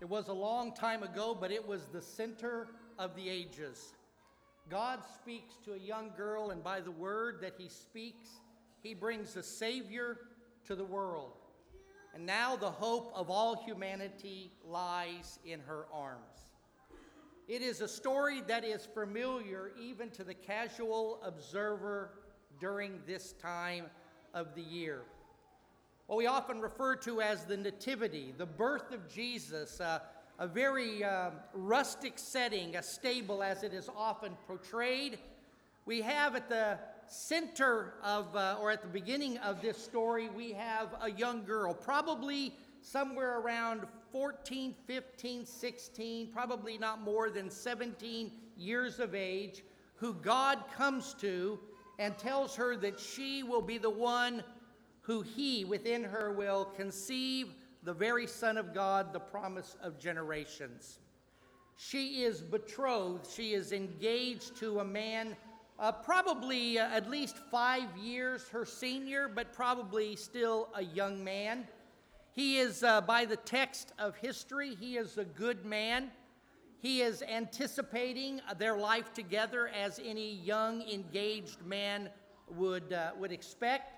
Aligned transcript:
It 0.00 0.08
was 0.08 0.28
a 0.28 0.32
long 0.32 0.74
time 0.74 1.02
ago, 1.02 1.36
but 1.38 1.50
it 1.50 1.66
was 1.66 1.86
the 1.86 2.00
center 2.00 2.68
of 2.98 3.16
the 3.16 3.28
ages. 3.28 3.94
God 4.70 5.00
speaks 5.16 5.54
to 5.64 5.72
a 5.72 5.78
young 5.78 6.10
girl, 6.16 6.50
and 6.50 6.62
by 6.62 6.80
the 6.80 6.90
word 6.90 7.40
that 7.40 7.54
he 7.58 7.68
speaks, 7.68 8.28
he 8.82 8.94
brings 8.94 9.34
a 9.36 9.42
Savior 9.42 10.18
to 10.66 10.76
the 10.76 10.84
world. 10.84 11.32
And 12.14 12.24
now 12.24 12.54
the 12.54 12.70
hope 12.70 13.12
of 13.14 13.28
all 13.28 13.56
humanity 13.56 14.52
lies 14.64 15.38
in 15.44 15.60
her 15.60 15.86
arms. 15.92 16.48
It 17.48 17.62
is 17.62 17.80
a 17.80 17.88
story 17.88 18.42
that 18.46 18.64
is 18.64 18.86
familiar 18.86 19.72
even 19.80 20.10
to 20.10 20.22
the 20.22 20.34
casual 20.34 21.20
observer 21.24 22.10
during 22.60 23.00
this 23.06 23.32
time 23.32 23.86
of 24.34 24.54
the 24.54 24.62
year. 24.62 25.02
What 26.08 26.16
we 26.16 26.26
often 26.26 26.62
refer 26.62 26.96
to 26.96 27.20
as 27.20 27.44
the 27.44 27.58
Nativity, 27.58 28.32
the 28.34 28.46
birth 28.46 28.94
of 28.94 29.06
Jesus, 29.12 29.78
uh, 29.78 29.98
a 30.38 30.46
very 30.46 31.04
uh, 31.04 31.32
rustic 31.52 32.14
setting, 32.16 32.76
a 32.76 32.82
stable 32.82 33.42
as 33.42 33.62
it 33.62 33.74
is 33.74 33.90
often 33.94 34.34
portrayed. 34.46 35.18
We 35.84 36.00
have 36.00 36.34
at 36.34 36.48
the 36.48 36.78
center 37.08 37.92
of, 38.02 38.34
uh, 38.34 38.56
or 38.58 38.70
at 38.70 38.80
the 38.80 38.88
beginning 38.88 39.36
of 39.36 39.60
this 39.60 39.76
story, 39.76 40.30
we 40.30 40.52
have 40.52 40.94
a 41.02 41.10
young 41.10 41.44
girl, 41.44 41.74
probably 41.74 42.54
somewhere 42.80 43.40
around 43.40 43.82
14, 44.10 44.74
15, 44.86 45.44
16, 45.44 46.32
probably 46.32 46.78
not 46.78 47.02
more 47.02 47.28
than 47.28 47.50
17 47.50 48.32
years 48.56 48.98
of 48.98 49.14
age, 49.14 49.62
who 49.96 50.14
God 50.14 50.58
comes 50.74 51.12
to 51.20 51.60
and 51.98 52.16
tells 52.16 52.56
her 52.56 52.76
that 52.76 52.98
she 52.98 53.42
will 53.42 53.60
be 53.60 53.76
the 53.76 53.90
one 53.90 54.42
who 55.08 55.22
he 55.22 55.64
within 55.64 56.04
her 56.04 56.30
will 56.30 56.66
conceive 56.76 57.54
the 57.82 57.94
very 57.94 58.26
Son 58.26 58.58
of 58.58 58.74
God, 58.74 59.14
the 59.14 59.18
promise 59.18 59.74
of 59.82 59.98
generations. 59.98 60.98
She 61.76 62.24
is 62.24 62.42
betrothed, 62.42 63.26
she 63.26 63.54
is 63.54 63.72
engaged 63.72 64.56
to 64.58 64.80
a 64.80 64.84
man, 64.84 65.34
uh, 65.78 65.92
probably 65.92 66.78
uh, 66.78 66.90
at 66.90 67.08
least 67.08 67.38
five 67.50 67.96
years 67.96 68.48
her 68.50 68.66
senior, 68.66 69.28
but 69.28 69.54
probably 69.54 70.14
still 70.14 70.68
a 70.74 70.84
young 70.84 71.24
man. 71.24 71.66
He 72.34 72.58
is, 72.58 72.84
uh, 72.84 73.00
by 73.00 73.24
the 73.24 73.36
text 73.36 73.94
of 73.98 74.14
history, 74.14 74.74
he 74.74 74.98
is 74.98 75.16
a 75.16 75.24
good 75.24 75.64
man. 75.64 76.10
He 76.80 77.00
is 77.00 77.22
anticipating 77.22 78.42
their 78.58 78.76
life 78.76 79.14
together 79.14 79.68
as 79.68 79.98
any 80.04 80.34
young, 80.34 80.82
engaged 80.82 81.64
man 81.64 82.10
would, 82.50 82.92
uh, 82.92 83.12
would 83.18 83.32
expect. 83.32 83.97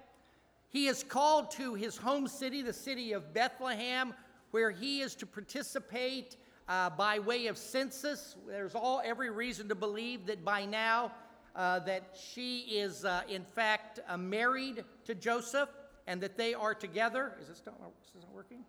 He 0.71 0.87
is 0.87 1.03
called 1.03 1.51
to 1.53 1.75
his 1.75 1.97
home 1.97 2.29
city, 2.29 2.63
the 2.63 2.73
city 2.73 3.13
of 3.13 3.35
Bethlehem, 3.35 4.15
where 4.53 4.71
he 4.71 5.01
is 5.01 5.17
to 5.17 5.27
participate 5.27 6.37
uh, 6.69 6.91
by 6.91 7.19
way 7.19 7.49
of 7.49 7.59
census. 7.59 8.37
There's 8.47 8.77
all 8.77 9.03
every 9.05 9.31
reason 9.31 9.69
to 9.69 9.75
believe 9.75 10.27
that 10.27 10.45
by 10.45 10.65
now 10.65 11.11
uh, 11.57 11.81
that 11.81 12.17
she 12.17 12.61
is 12.61 13.05
uh, 13.05 13.23
in 13.29 13.45
fact 13.45 13.99
uh, 14.09 14.17
married 14.17 14.85
to 15.07 15.15
Joseph 15.17 15.69
and 16.07 16.21
that 16.21 16.37
they 16.37 16.55
are 16.55 16.75
together. 16.75 17.33
Is 17.41 17.49
this 17.49 17.63
not, 17.67 17.75
is 18.05 18.13
this 18.15 18.23
not 18.23 18.33
working? 18.33 18.65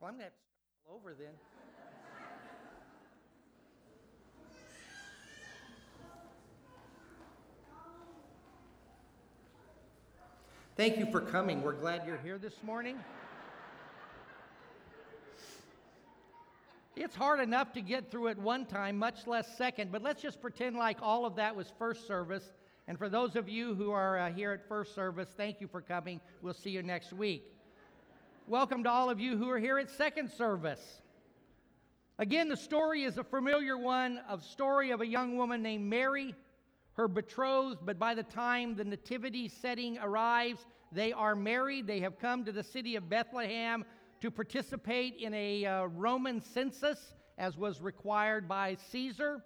Well, 0.00 0.08
I'm 0.08 0.14
going 0.14 0.20
to 0.20 0.24
have 0.24 0.32
to 0.32 0.38
start 0.40 0.90
all 0.90 0.96
over 0.96 1.14
then. 1.14 1.34
Thank 10.78 10.96
you 10.96 11.06
for 11.06 11.20
coming. 11.20 11.60
We're 11.60 11.72
glad 11.72 12.06
you're 12.06 12.20
here 12.22 12.38
this 12.38 12.62
morning. 12.62 13.00
It's 16.94 17.16
hard 17.16 17.40
enough 17.40 17.72
to 17.72 17.80
get 17.80 18.12
through 18.12 18.28
it 18.28 18.38
one 18.38 18.64
time, 18.64 18.96
much 18.96 19.26
less 19.26 19.56
second, 19.56 19.90
but 19.90 20.02
let's 20.04 20.22
just 20.22 20.40
pretend 20.40 20.76
like 20.76 20.98
all 21.02 21.26
of 21.26 21.34
that 21.34 21.56
was 21.56 21.72
first 21.80 22.06
service. 22.06 22.52
And 22.86 22.96
for 22.96 23.08
those 23.08 23.34
of 23.34 23.48
you 23.48 23.74
who 23.74 23.90
are 23.90 24.20
uh, 24.20 24.32
here 24.32 24.52
at 24.52 24.68
first 24.68 24.94
service, 24.94 25.28
thank 25.36 25.60
you 25.60 25.66
for 25.66 25.80
coming. 25.80 26.20
We'll 26.42 26.54
see 26.54 26.70
you 26.70 26.84
next 26.84 27.12
week. 27.12 27.42
Welcome 28.46 28.84
to 28.84 28.88
all 28.88 29.10
of 29.10 29.18
you 29.18 29.36
who 29.36 29.50
are 29.50 29.58
here 29.58 29.78
at 29.78 29.90
second 29.90 30.30
service. 30.30 31.02
Again, 32.20 32.48
the 32.48 32.56
story 32.56 33.02
is 33.02 33.18
a 33.18 33.24
familiar 33.24 33.76
one 33.76 34.20
of 34.28 34.44
story 34.44 34.92
of 34.92 35.00
a 35.00 35.06
young 35.08 35.36
woman 35.36 35.60
named 35.60 35.90
Mary 35.90 36.36
her 36.98 37.06
betrothed, 37.06 37.78
but 37.86 37.96
by 37.96 38.12
the 38.12 38.24
time 38.24 38.74
the 38.74 38.84
nativity 38.84 39.48
setting 39.48 39.98
arrives, 39.98 40.66
they 40.90 41.12
are 41.12 41.36
married. 41.36 41.86
They 41.86 42.00
have 42.00 42.18
come 42.18 42.44
to 42.44 42.50
the 42.50 42.64
city 42.64 42.96
of 42.96 43.08
Bethlehem 43.08 43.84
to 44.20 44.32
participate 44.32 45.14
in 45.14 45.32
a 45.32 45.64
uh, 45.64 45.84
Roman 45.84 46.40
census, 46.40 47.14
as 47.38 47.56
was 47.56 47.80
required 47.80 48.48
by 48.48 48.76
Caesar. 48.90 49.44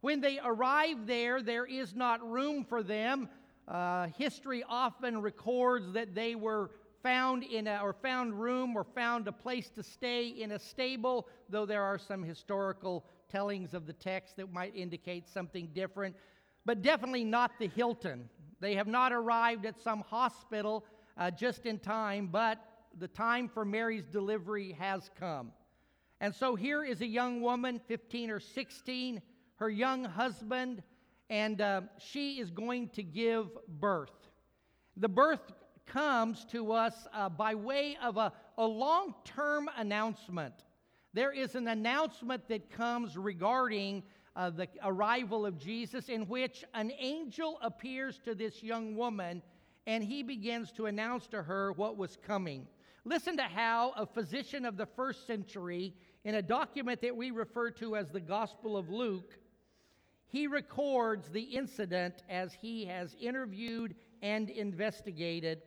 When 0.00 0.20
they 0.20 0.40
arrive 0.44 1.06
there, 1.06 1.40
there 1.40 1.66
is 1.66 1.94
not 1.94 2.28
room 2.28 2.64
for 2.64 2.82
them. 2.82 3.28
Uh, 3.68 4.08
history 4.18 4.64
often 4.68 5.22
records 5.22 5.92
that 5.92 6.16
they 6.16 6.34
were 6.34 6.72
found 7.00 7.44
in 7.44 7.68
a, 7.68 7.78
or 7.80 7.92
found 7.92 8.40
room 8.40 8.74
or 8.76 8.82
found 8.82 9.28
a 9.28 9.32
place 9.32 9.70
to 9.70 9.84
stay 9.84 10.26
in 10.26 10.50
a 10.50 10.58
stable, 10.58 11.28
though 11.48 11.64
there 11.64 11.84
are 11.84 11.98
some 11.98 12.24
historical 12.24 13.04
tellings 13.30 13.72
of 13.72 13.86
the 13.86 13.92
text 13.92 14.36
that 14.36 14.52
might 14.52 14.74
indicate 14.74 15.28
something 15.28 15.68
different 15.72 16.16
but 16.68 16.82
definitely 16.82 17.24
not 17.24 17.52
the 17.58 17.66
Hilton. 17.66 18.28
They 18.60 18.74
have 18.74 18.86
not 18.86 19.10
arrived 19.10 19.64
at 19.64 19.80
some 19.80 20.02
hospital 20.02 20.84
uh, 21.16 21.30
just 21.30 21.64
in 21.64 21.78
time, 21.78 22.28
but 22.30 22.58
the 22.98 23.08
time 23.08 23.48
for 23.48 23.64
Mary's 23.64 24.04
delivery 24.04 24.76
has 24.78 25.10
come. 25.18 25.52
And 26.20 26.34
so 26.34 26.56
here 26.56 26.84
is 26.84 27.00
a 27.00 27.06
young 27.06 27.40
woman, 27.40 27.80
15 27.88 28.28
or 28.28 28.38
16, 28.38 29.22
her 29.56 29.70
young 29.70 30.04
husband, 30.04 30.82
and 31.30 31.58
uh, 31.62 31.80
she 31.96 32.38
is 32.38 32.50
going 32.50 32.90
to 32.90 33.02
give 33.02 33.46
birth. 33.66 34.28
The 34.98 35.08
birth 35.08 35.50
comes 35.86 36.44
to 36.50 36.72
us 36.72 37.06
uh, 37.14 37.30
by 37.30 37.54
way 37.54 37.96
of 38.02 38.18
a, 38.18 38.30
a 38.58 38.66
long 38.66 39.14
term 39.24 39.70
announcement. 39.78 40.52
There 41.14 41.32
is 41.32 41.54
an 41.54 41.66
announcement 41.66 42.46
that 42.48 42.68
comes 42.68 43.16
regarding 43.16 44.02
uh, 44.36 44.50
the 44.50 44.68
arrival 44.84 45.44
of 45.46 45.58
Jesus, 45.58 46.08
in 46.08 46.26
which 46.28 46.64
an 46.74 46.92
angel 46.98 47.58
appears 47.62 48.18
to 48.24 48.34
this 48.34 48.62
young 48.62 48.96
woman 48.96 49.42
and 49.88 50.04
he 50.04 50.22
begins 50.22 50.70
to 50.70 50.84
announce 50.84 51.26
to 51.28 51.42
her 51.42 51.72
what 51.72 51.96
was 51.96 52.18
coming. 52.26 52.66
Listen 53.06 53.38
to 53.38 53.42
how 53.42 53.94
a 53.96 54.04
physician 54.04 54.66
of 54.66 54.76
the 54.76 54.84
first 54.84 55.26
century, 55.26 55.94
in 56.24 56.34
a 56.34 56.42
document 56.42 57.00
that 57.00 57.16
we 57.16 57.30
refer 57.30 57.70
to 57.70 57.96
as 57.96 58.10
the 58.10 58.20
Gospel 58.20 58.76
of 58.76 58.90
Luke, 58.90 59.38
he 60.26 60.46
records 60.46 61.30
the 61.30 61.40
incident 61.40 62.22
as 62.28 62.52
he 62.52 62.84
has 62.84 63.16
interviewed 63.18 63.94
and 64.20 64.50
investigated. 64.50 65.62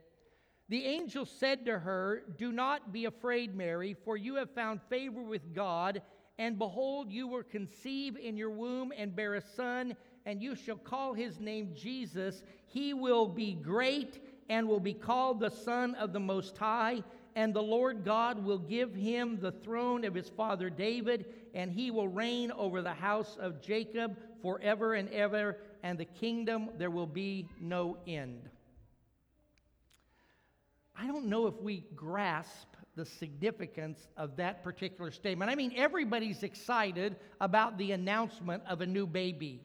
The 0.70 0.86
angel 0.86 1.26
said 1.26 1.66
to 1.66 1.80
her, 1.80 2.22
Do 2.38 2.52
not 2.52 2.94
be 2.94 3.06
afraid, 3.06 3.56
Mary, 3.56 3.96
for 4.06 4.18
you 4.18 4.36
have 4.36 4.52
found 4.52 4.82
favor 4.84 5.24
with 5.24 5.56
God. 5.56 6.04
And 6.42 6.58
behold, 6.58 7.12
you 7.12 7.28
will 7.28 7.44
conceive 7.44 8.18
in 8.18 8.36
your 8.36 8.50
womb 8.50 8.92
and 8.98 9.16
bear 9.16 9.36
a 9.36 9.42
son, 9.42 9.96
and 10.26 10.42
you 10.42 10.56
shall 10.56 10.76
call 10.76 11.14
his 11.14 11.40
name 11.40 11.76
Jesus. 11.76 12.42
He 12.66 12.96
will 12.96 13.28
be 13.28 13.54
great 13.54 14.20
and 14.50 14.68
will 14.68 14.80
be 14.80 14.96
called 14.96 15.40
the 15.40 15.52
Son 15.52 15.94
of 15.94 16.14
the 16.14 16.20
Most 16.20 16.58
High. 16.58 17.04
And 17.36 17.54
the 17.54 17.62
Lord 17.62 18.04
God 18.04 18.44
will 18.44 18.58
give 18.58 18.96
him 18.96 19.38
the 19.40 19.52
throne 19.52 20.04
of 20.04 20.16
his 20.16 20.30
father 20.30 20.72
David, 20.72 21.26
and 21.54 21.72
he 21.72 21.92
will 21.92 22.08
reign 22.08 22.52
over 22.54 22.82
the 22.82 22.92
house 22.92 23.38
of 23.40 23.62
Jacob 23.62 24.18
forever 24.42 24.96
and 24.96 25.10
ever, 25.10 25.60
and 25.84 25.96
the 25.96 26.06
kingdom 26.06 26.72
there 26.80 26.90
will 26.90 27.06
be 27.06 27.48
no 27.60 27.98
end. 28.08 28.50
I 30.98 31.06
don't 31.06 31.28
know 31.28 31.46
if 31.46 31.62
we 31.62 31.84
grasp 31.96 32.71
the 33.02 33.06
significance 33.08 34.08
of 34.16 34.36
that 34.36 34.64
particular 34.64 35.10
statement. 35.10 35.50
I 35.50 35.56
mean, 35.56 35.74
everybody's 35.76 36.44
excited 36.44 37.16
about 37.40 37.80
the 37.80 37.94
announcement 37.94 38.62
of 38.68 38.82
a 38.82 38.86
new 38.86 39.08
baby. 39.08 39.60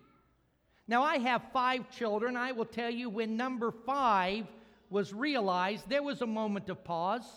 Now, 0.88 1.02
I 1.02 1.19
have 1.19 1.43
five 1.52 1.90
children. 1.90 2.34
I 2.34 2.52
will 2.52 2.64
tell 2.64 2.88
you 2.88 3.11
when 3.11 3.37
number 3.37 3.75
five 3.84 4.46
was 4.88 5.12
realized, 5.12 5.87
there 5.87 6.02
was 6.02 6.22
a 6.22 6.26
moment 6.26 6.70
of 6.70 6.82
pause. 6.82 7.25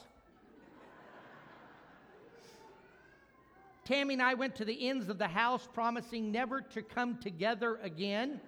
Tammy 3.83 4.13
and 4.13 4.24
I 4.24 4.35
went 4.35 4.56
to 4.56 4.63
the 4.63 4.88
ends 4.88 5.09
of 5.09 5.18
the 5.18 5.27
house, 5.27 5.68
promising 5.74 6.31
never 6.31 6.62
to 6.62 6.81
come 6.81 7.18
together 7.18 7.77
again. 7.83 8.39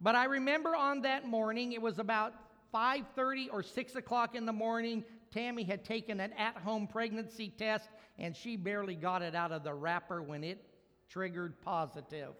But 0.00 0.16
I 0.16 0.24
remember 0.24 0.74
on 0.74 1.02
that 1.02 1.24
morning, 1.24 1.72
it 1.72 1.80
was 1.80 2.00
about 2.00 2.34
5:30 2.72 3.48
or 3.52 3.62
6 3.62 3.96
o'clock 3.96 4.34
in 4.34 4.46
the 4.46 4.52
morning, 4.52 5.04
Tammy 5.30 5.62
had 5.62 5.84
taken 5.84 6.20
an 6.20 6.32
at-home 6.32 6.86
pregnancy 6.86 7.48
test 7.56 7.88
and 8.18 8.36
she 8.36 8.56
barely 8.56 8.94
got 8.94 9.22
it 9.22 9.34
out 9.34 9.52
of 9.52 9.62
the 9.62 9.72
wrapper 9.72 10.22
when 10.22 10.42
it 10.42 10.64
triggered 11.08 11.60
positive. 11.62 12.34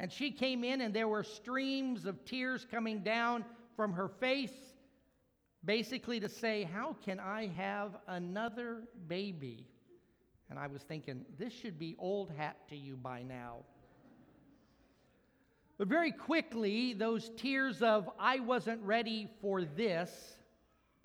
And 0.00 0.12
she 0.12 0.30
came 0.30 0.62
in 0.64 0.80
and 0.80 0.94
there 0.94 1.08
were 1.08 1.24
streams 1.24 2.04
of 2.04 2.24
tears 2.24 2.66
coming 2.70 3.00
down 3.00 3.44
from 3.76 3.92
her 3.92 4.08
face 4.08 4.52
basically 5.64 6.20
to 6.20 6.28
say, 6.28 6.62
How 6.62 6.96
can 7.04 7.18
I 7.18 7.48
have 7.48 7.96
another 8.06 8.82
baby? 9.08 9.66
And 10.50 10.58
I 10.58 10.66
was 10.66 10.82
thinking, 10.82 11.24
this 11.38 11.52
should 11.52 11.78
be 11.78 11.94
old 11.98 12.30
hat 12.30 12.56
to 12.70 12.76
you 12.76 12.96
by 12.96 13.22
now. 13.22 13.58
But 15.76 15.88
very 15.88 16.10
quickly, 16.10 16.94
those 16.94 17.30
tears 17.36 17.82
of, 17.82 18.08
I 18.18 18.40
wasn't 18.40 18.82
ready 18.82 19.28
for 19.42 19.62
this, 19.62 20.37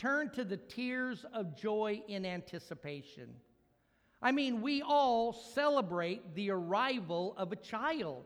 turned 0.03 0.33
to 0.33 0.43
the 0.43 0.57
tears 0.57 1.25
of 1.33 1.55
joy 1.55 2.01
in 2.09 2.25
anticipation. 2.25 3.29
I 4.21 4.33
mean, 4.33 4.61
we 4.61 4.81
all 4.81 5.31
celebrate 5.31 6.35
the 6.35 6.51
arrival 6.51 7.33
of 7.37 7.53
a 7.53 7.55
child. 7.55 8.25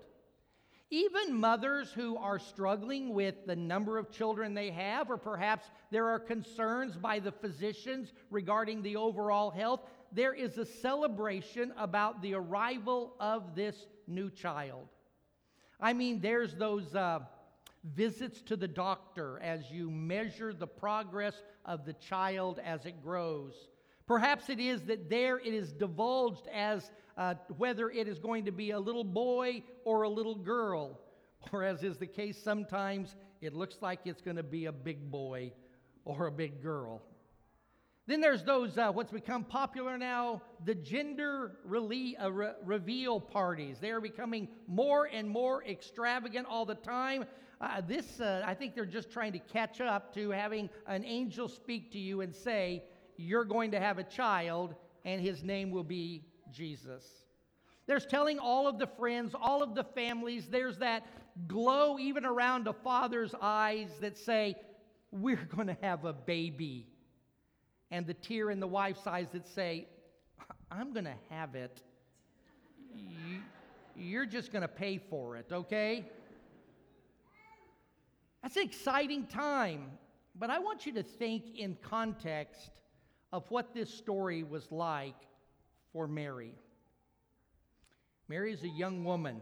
Even 0.90 1.36
mothers 1.36 1.92
who 1.92 2.18
are 2.18 2.40
struggling 2.40 3.14
with 3.14 3.36
the 3.46 3.56
number 3.56 4.00
of 4.00 4.10
children 4.10 4.56
they 4.56 4.72
have, 4.72 5.12
or 5.12 5.18
perhaps 5.18 5.68
there 5.92 6.08
are 6.08 6.20
concerns 6.20 6.98
by 6.98 7.20
the 7.20 7.32
physicians 7.32 8.12
regarding 8.32 8.82
the 8.82 8.96
overall 8.96 9.52
health, 9.52 9.82
there 10.12 10.34
is 10.34 10.58
a 10.58 10.66
celebration 10.66 11.72
about 11.78 12.24
the 12.24 12.34
arrival 12.34 13.14
of 13.20 13.54
this 13.54 13.86
new 14.08 14.32
child. 14.32 14.88
I 15.80 15.94
mean, 15.94 16.22
there's 16.22 16.56
those 16.56 16.96
uh, 16.96 17.20
visits 17.96 18.42
to 18.44 18.56
the 18.56 18.68
doctor 18.68 19.40
as 19.42 19.70
you 19.72 19.90
measure 19.90 20.54
the 20.54 20.68
progress 20.68 21.42
of 21.66 21.86
the 21.86 21.94
child 21.94 22.60
as 22.64 22.86
it 22.86 23.02
grows. 23.04 23.54
Perhaps 24.06 24.50
it 24.50 24.60
is 24.60 24.84
that 24.84 25.10
there 25.10 25.38
it 25.40 25.54
is 25.54 25.74
divulged 25.74 26.48
as 26.54 26.92
uh, 27.18 27.34
whether 27.58 27.90
it 27.90 28.08
is 28.08 28.20
going 28.20 28.46
to 28.46 28.52
be 28.52 28.72
a 28.72 28.80
little 28.80 29.04
boy 29.04 29.64
or 29.84 30.04
a 30.04 30.10
little 30.10 30.36
girl, 30.36 31.00
or 31.52 31.64
as 31.64 31.84
is 31.84 31.98
the 31.98 32.08
case 32.08 32.42
sometimes, 32.42 33.16
it 33.42 33.54
looks 33.54 33.78
like 33.82 34.00
it's 34.06 34.22
going 34.22 34.38
to 34.38 34.44
be 34.44 34.66
a 34.66 34.72
big 34.72 35.12
boy 35.12 35.52
or 36.06 36.28
a 36.28 36.32
big 36.32 36.62
girl. 36.62 37.02
Then 38.08 38.22
there's 38.22 38.44
those, 38.46 38.78
uh, 38.78 38.90
what's 38.94 39.12
become 39.12 39.44
popular 39.44 39.98
now, 39.98 40.42
the 40.64 40.76
gender 40.76 41.58
rele- 41.68 42.16
uh, 42.24 42.32
re- 42.32 42.54
reveal 42.64 43.20
parties. 43.20 43.80
They 43.82 43.92
are 43.92 44.00
becoming 44.00 44.48
more 44.66 45.10
and 45.12 45.30
more 45.30 45.62
extravagant 45.66 46.48
all 46.50 46.66
the 46.66 46.76
time. 46.76 47.26
Uh, 47.60 47.82
this, 47.82 48.20
uh, 48.20 48.44
I 48.46 48.54
think 48.54 48.76
they're 48.76 48.86
just 48.86 49.12
trying 49.12 49.34
to 49.34 49.40
catch 49.40 49.82
up 49.82 50.14
to 50.14 50.30
having 50.30 50.70
an 50.86 51.04
angel 51.04 51.48
speak 51.48 51.92
to 51.94 52.00
you 52.00 52.22
and 52.22 52.34
say, 52.34 52.84
You're 53.18 53.46
going 53.46 53.72
to 53.72 53.80
have 53.80 53.98
a 53.98 54.04
child, 54.04 54.76
and 55.06 55.20
his 55.22 55.44
name 55.44 55.72
will 55.72 55.84
be 55.84 56.24
Jesus. 56.52 57.06
There's 57.88 58.06
telling 58.06 58.38
all 58.38 58.68
of 58.68 58.78
the 58.78 58.88
friends, 58.88 59.34
all 59.40 59.64
of 59.64 59.74
the 59.74 59.84
families, 59.84 60.48
there's 60.48 60.78
that 60.80 61.08
glow 61.48 61.98
even 61.98 62.26
around 62.26 62.68
a 62.68 62.74
father's 62.74 63.34
eyes 63.42 63.90
that 64.02 64.18
say, 64.18 64.56
We're 65.12 65.36
going 65.56 65.68
to 65.68 65.78
have 65.82 66.06
a 66.06 66.14
baby 66.14 66.88
and 67.92 68.06
the 68.06 68.14
tear 68.14 68.52
in 68.52 68.60
the 68.60 68.68
wife's 68.68 69.08
eyes 69.08 69.28
that 69.32 69.48
say, 69.48 69.88
I'm 70.72 70.94
going 70.94 71.06
to 71.06 71.16
have 71.30 71.56
it. 71.56 71.82
You, 73.96 74.20
are 74.20 74.26
just 74.26 74.52
going 74.52 74.62
to 74.62 74.68
pay 74.68 74.98
for 74.98 75.38
it, 75.38 75.48
okay? 75.52 76.06
That's 78.42 78.56
an 78.56 78.64
exciting 78.64 79.28
time, 79.28 79.92
but 80.36 80.50
I 80.50 80.60
want 80.60 80.86
you 80.86 80.94
to 80.94 81.04
think 81.04 81.58
in 81.58 81.78
context 81.82 82.72
of 83.34 83.50
what 83.50 83.74
this 83.74 83.94
story 83.94 84.44
was 84.44 84.72
like 84.72 85.16
for 85.92 86.08
Mary. 86.08 86.54
Mary 88.30 88.54
is 88.54 88.64
a 88.64 88.70
young 88.70 89.04
woman. 89.04 89.42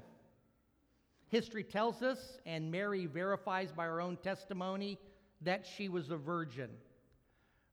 History 1.28 1.64
tells 1.64 2.02
us, 2.02 2.38
and 2.46 2.72
Mary 2.72 3.06
verifies 3.08 3.72
by 3.72 3.86
her 3.86 4.00
own 4.00 4.18
testimony, 4.18 5.00
that 5.42 5.66
she 5.66 5.90
was 5.90 6.12
a 6.12 6.18
virgin. 6.18 6.70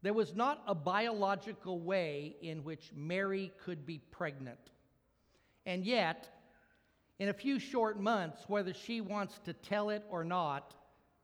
There 0.02 0.12
was 0.12 0.34
not 0.34 0.62
a 0.66 0.74
biological 0.74 1.78
way 1.78 2.36
in 2.42 2.64
which 2.64 2.90
Mary 2.94 3.52
could 3.64 3.86
be 3.86 3.98
pregnant. 3.98 4.58
And 5.64 5.84
yet, 5.84 6.28
in 7.18 7.28
a 7.28 7.34
few 7.34 7.60
short 7.60 8.00
months, 8.00 8.42
whether 8.48 8.74
she 8.74 9.00
wants 9.00 9.38
to 9.44 9.52
tell 9.52 9.90
it 9.90 10.02
or 10.10 10.24
not, 10.24 10.74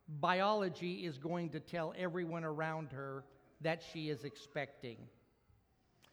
biology 0.08 1.06
is 1.06 1.18
going 1.18 1.50
to 1.50 1.60
tell 1.60 1.92
everyone 1.96 2.44
around 2.44 2.92
her 2.92 3.24
that 3.60 3.82
she 3.92 4.08
is 4.08 4.24
expecting. 4.24 4.96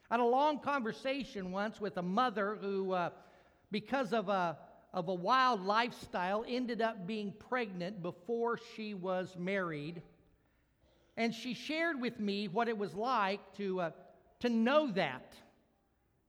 I 0.10 0.16
had 0.16 0.20
a 0.20 0.26
long 0.26 0.60
conversation 0.60 1.52
once 1.52 1.80
with 1.80 1.98
a 1.98 2.02
mother 2.02 2.58
who, 2.60 2.92
uh, 2.92 3.10
because 3.72 4.14
of 4.14 4.30
a, 4.30 4.58
of 4.94 5.08
a 5.08 5.14
wild 5.14 5.62
lifestyle, 5.66 6.46
ended 6.48 6.82
up 6.82 7.08
being 7.08 7.34
pregnant 7.50 8.02
before 8.02 8.60
she 8.76 8.94
was 8.94 9.36
married. 9.38 10.02
And 11.18 11.34
she 11.34 11.54
shared 11.54 12.00
with 12.02 12.20
me 12.20 12.48
what 12.48 12.68
it 12.68 12.78
was 12.78 12.94
like 12.94 13.40
to, 13.58 13.82
uh, 13.82 13.92
to 14.42 14.50
know 14.50 14.92
that 14.92 15.34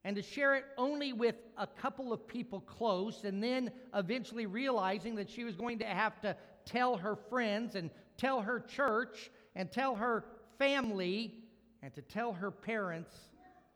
and 0.04 0.14
to 0.14 0.22
share 0.22 0.54
it 0.54 0.64
only 0.78 1.12
with 1.12 1.34
a 1.58 1.66
couple 1.66 2.12
of 2.12 2.28
people 2.28 2.60
close, 2.60 3.24
and 3.24 3.42
then 3.42 3.72
eventually 3.92 4.46
realizing 4.46 5.16
that 5.16 5.28
she 5.28 5.42
was 5.42 5.56
going 5.56 5.80
to 5.80 5.84
have 5.84 6.20
to 6.20 6.36
tell 6.66 6.96
her 6.98 7.16
friends 7.16 7.74
and 7.74 7.90
tell 8.18 8.42
her 8.42 8.60
church 8.60 9.30
and 9.54 9.72
tell 9.72 9.94
her 9.94 10.24
family 10.58 11.34
and 11.82 11.94
to 11.94 12.02
tell 12.02 12.32
her 12.32 12.50
parents 12.50 13.14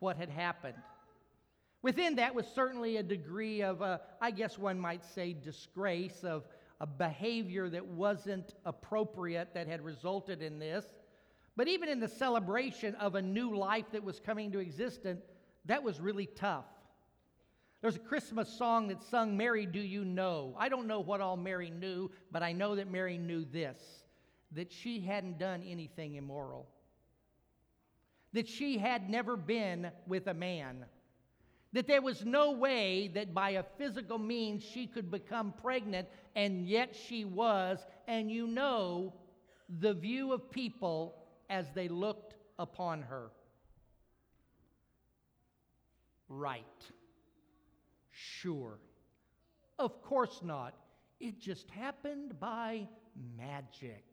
what 0.00 0.16
had 0.16 0.28
happened. 0.28 0.76
Within 1.82 2.16
that 2.16 2.34
was 2.34 2.46
certainly 2.46 2.98
a 2.98 3.02
degree 3.02 3.62
of, 3.62 3.80
uh, 3.80 3.98
I 4.20 4.30
guess 4.32 4.58
one 4.58 4.78
might 4.78 5.04
say, 5.04 5.32
disgrace 5.32 6.24
of 6.24 6.46
a 6.80 6.86
behavior 6.86 7.70
that 7.70 7.86
wasn't 7.86 8.54
appropriate 8.66 9.54
that 9.54 9.66
had 9.66 9.82
resulted 9.82 10.42
in 10.42 10.58
this. 10.58 10.84
But 11.56 11.68
even 11.68 11.88
in 11.88 12.00
the 12.00 12.08
celebration 12.08 12.94
of 12.96 13.14
a 13.14 13.22
new 13.22 13.56
life 13.56 13.86
that 13.92 14.02
was 14.02 14.20
coming 14.20 14.52
to 14.52 14.58
existence, 14.58 15.24
that 15.66 15.82
was 15.82 16.00
really 16.00 16.26
tough. 16.26 16.64
There's 17.80 17.96
a 17.96 18.00
Christmas 18.00 18.48
song 18.48 18.88
that's 18.88 19.06
sung, 19.06 19.36
Mary, 19.36 19.64
Do 19.64 19.80
You 19.80 20.04
Know? 20.04 20.54
I 20.58 20.68
don't 20.68 20.86
know 20.86 21.00
what 21.00 21.20
all 21.20 21.36
Mary 21.36 21.70
knew, 21.70 22.10
but 22.30 22.42
I 22.42 22.52
know 22.52 22.76
that 22.76 22.90
Mary 22.90 23.16
knew 23.16 23.44
this 23.44 23.80
that 24.52 24.72
she 24.72 25.00
hadn't 25.00 25.38
done 25.38 25.62
anything 25.62 26.16
immoral, 26.16 26.66
that 28.32 28.48
she 28.48 28.78
had 28.78 29.08
never 29.08 29.36
been 29.36 29.90
with 30.08 30.26
a 30.26 30.34
man, 30.34 30.84
that 31.72 31.86
there 31.86 32.02
was 32.02 32.24
no 32.24 32.50
way 32.50 33.08
that 33.14 33.32
by 33.32 33.50
a 33.50 33.62
physical 33.78 34.18
means 34.18 34.64
she 34.64 34.88
could 34.88 35.08
become 35.08 35.54
pregnant, 35.62 36.08
and 36.34 36.66
yet 36.66 36.96
she 36.96 37.24
was. 37.24 37.78
And 38.08 38.28
you 38.28 38.48
know, 38.48 39.14
the 39.78 39.94
view 39.94 40.32
of 40.32 40.50
people 40.50 41.14
as 41.48 41.66
they 41.74 41.86
looked 41.86 42.34
upon 42.58 43.02
her. 43.02 43.30
Right. 46.28 46.64
Sure. 48.20 48.78
Of 49.78 50.02
course 50.02 50.40
not. 50.42 50.74
It 51.20 51.40
just 51.40 51.70
happened 51.70 52.38
by 52.38 52.86
magic. 53.38 54.04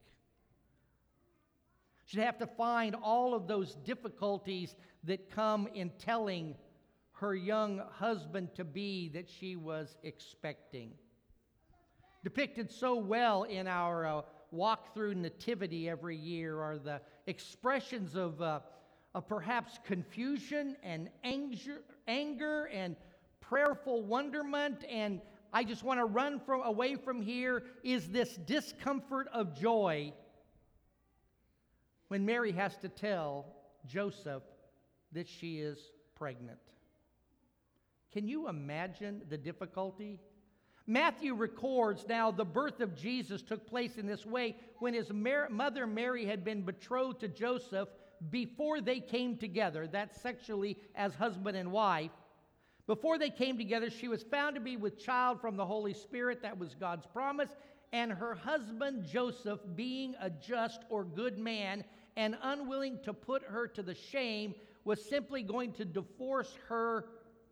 She'd 2.06 2.22
have 2.22 2.38
to 2.40 2.48
find 2.48 2.96
all 2.96 3.34
of 3.34 3.48
those 3.48 3.76
difficulties 3.76 4.76
that 5.04 5.30
come 5.30 5.68
in 5.74 5.92
telling 6.00 6.56
her 7.14 7.36
young 7.36 7.82
husband 7.92 8.56
to 8.56 8.64
be 8.64 9.10
that 9.10 9.30
she 9.30 9.58
was 9.58 9.98
expecting. 10.04 10.92
Depicted 12.24 12.72
so 12.72 12.96
well 12.96 13.44
in 13.44 13.68
our 13.68 14.06
uh, 14.06 14.22
walk 14.52 14.94
through 14.94 15.16
Nativity 15.16 15.90
every 15.90 16.16
year 16.16 16.62
are 16.62 16.78
the 16.78 17.02
expressions 17.26 18.16
of, 18.16 18.42
uh, 18.42 18.62
of 19.14 19.28
perhaps 19.28 19.80
confusion 19.86 20.78
and 20.82 21.10
anger, 21.26 21.82
anger 22.08 22.70
and 22.74 22.96
prayerful 23.48 24.04
wonderment 24.04 24.84
and 24.89 25.22
I 25.54 25.63
just 25.63 25.84
want 25.84 26.00
to 26.00 26.06
run 26.06 26.39
from, 26.39 26.62
away 26.63 26.96
from 26.96 27.22
here 27.22 27.63
is 27.84 28.10
this 28.10 28.36
discomfort 28.36 29.27
of 29.34 29.58
joy 29.58 30.13
when 32.10 32.25
Mary 32.25 32.51
has 32.51 32.77
to 32.77 32.89
tell 32.89 33.46
Joseph 33.86 34.44
that 35.13 35.27
she 35.27 35.60
is 35.60 35.80
pregnant. 36.16 36.60
Can 38.12 38.27
you 38.27 38.50
imagine 38.50 39.22
the 39.30 39.38
difficulty? 39.38 40.20
Matthew 40.86 41.34
records 41.34 42.06
now 42.08 42.32
the 42.32 42.46
birth 42.46 42.80
of 42.80 42.96
Jesus 42.96 43.42
took 43.42 43.68
place 43.68 43.98
in 43.98 44.06
this 44.06 44.25
way 44.25 44.56
when 44.80 44.94
his 44.94 45.12
mother 45.12 45.88
Mary 45.88 46.25
had 46.25 46.44
been 46.44 46.62
betrothed 46.62 47.20
to 47.22 47.27
Joseph 47.27 47.89
before 48.30 48.82
they 48.82 49.00
came 49.00 49.38
together. 49.38 49.88
That's 49.88 50.20
sexually 50.22 50.77
as 50.96 51.13
husband 51.13 51.58
and 51.58 51.72
wife. 51.72 52.12
Before 52.88 53.20
they 53.20 53.29
came 53.29 53.58
together, 53.58 53.89
she 53.89 54.08
was 54.08 54.24
found 54.24 54.56
to 54.56 54.62
be 54.62 54.77
with 54.77 54.98
child 54.98 55.41
from 55.41 55.58
the 55.58 55.65
Holy 55.65 55.94
Spirit. 55.94 56.41
That 56.41 56.58
was 56.58 56.74
God's 56.74 57.06
promise. 57.06 57.50
And 57.91 58.12
her 58.12 58.34
husband 58.34 59.06
Joseph, 59.06 59.60
being 59.75 60.15
a 60.22 60.29
just 60.29 60.82
or 60.89 61.03
good 61.03 61.38
man 61.38 61.84
and 62.15 62.38
unwilling 62.41 63.00
to 63.03 63.13
put 63.13 63.44
her 63.44 63.67
to 63.67 63.84
the 63.84 63.94
shame, 63.94 64.56
was 64.86 65.03
simply 65.03 65.44
going 65.44 65.74
to 65.74 65.86
divorce 65.86 66.58
her 66.70 67.06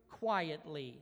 quietly. 0.09 0.99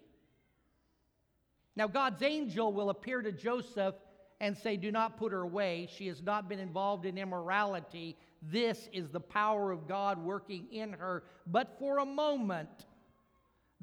Now, 1.76 1.88
God's 1.88 2.22
angel 2.24 2.74
will 2.74 2.90
appear 2.90 3.22
to 3.22 3.32
Joseph 3.32 3.96
and 4.42 4.58
say, 4.58 4.78
Do 4.78 4.92
not 4.92 5.18
put 5.18 5.32
her 5.32 5.42
away. 5.42 5.88
She 5.96 6.08
has 6.08 6.22
not 6.22 6.50
been 6.50 6.60
involved 6.60 7.06
in 7.06 7.18
immorality 7.18 8.18
This 8.42 8.90
is 8.92 9.10
the 9.10 9.20
power 9.20 9.72
of 9.72 9.88
God 9.88 10.18
working 10.18 10.68
in 10.72 10.94
her. 10.94 11.24
But 11.48 11.78
for 11.80 12.00
a 12.00 12.06
moment, 12.06 12.86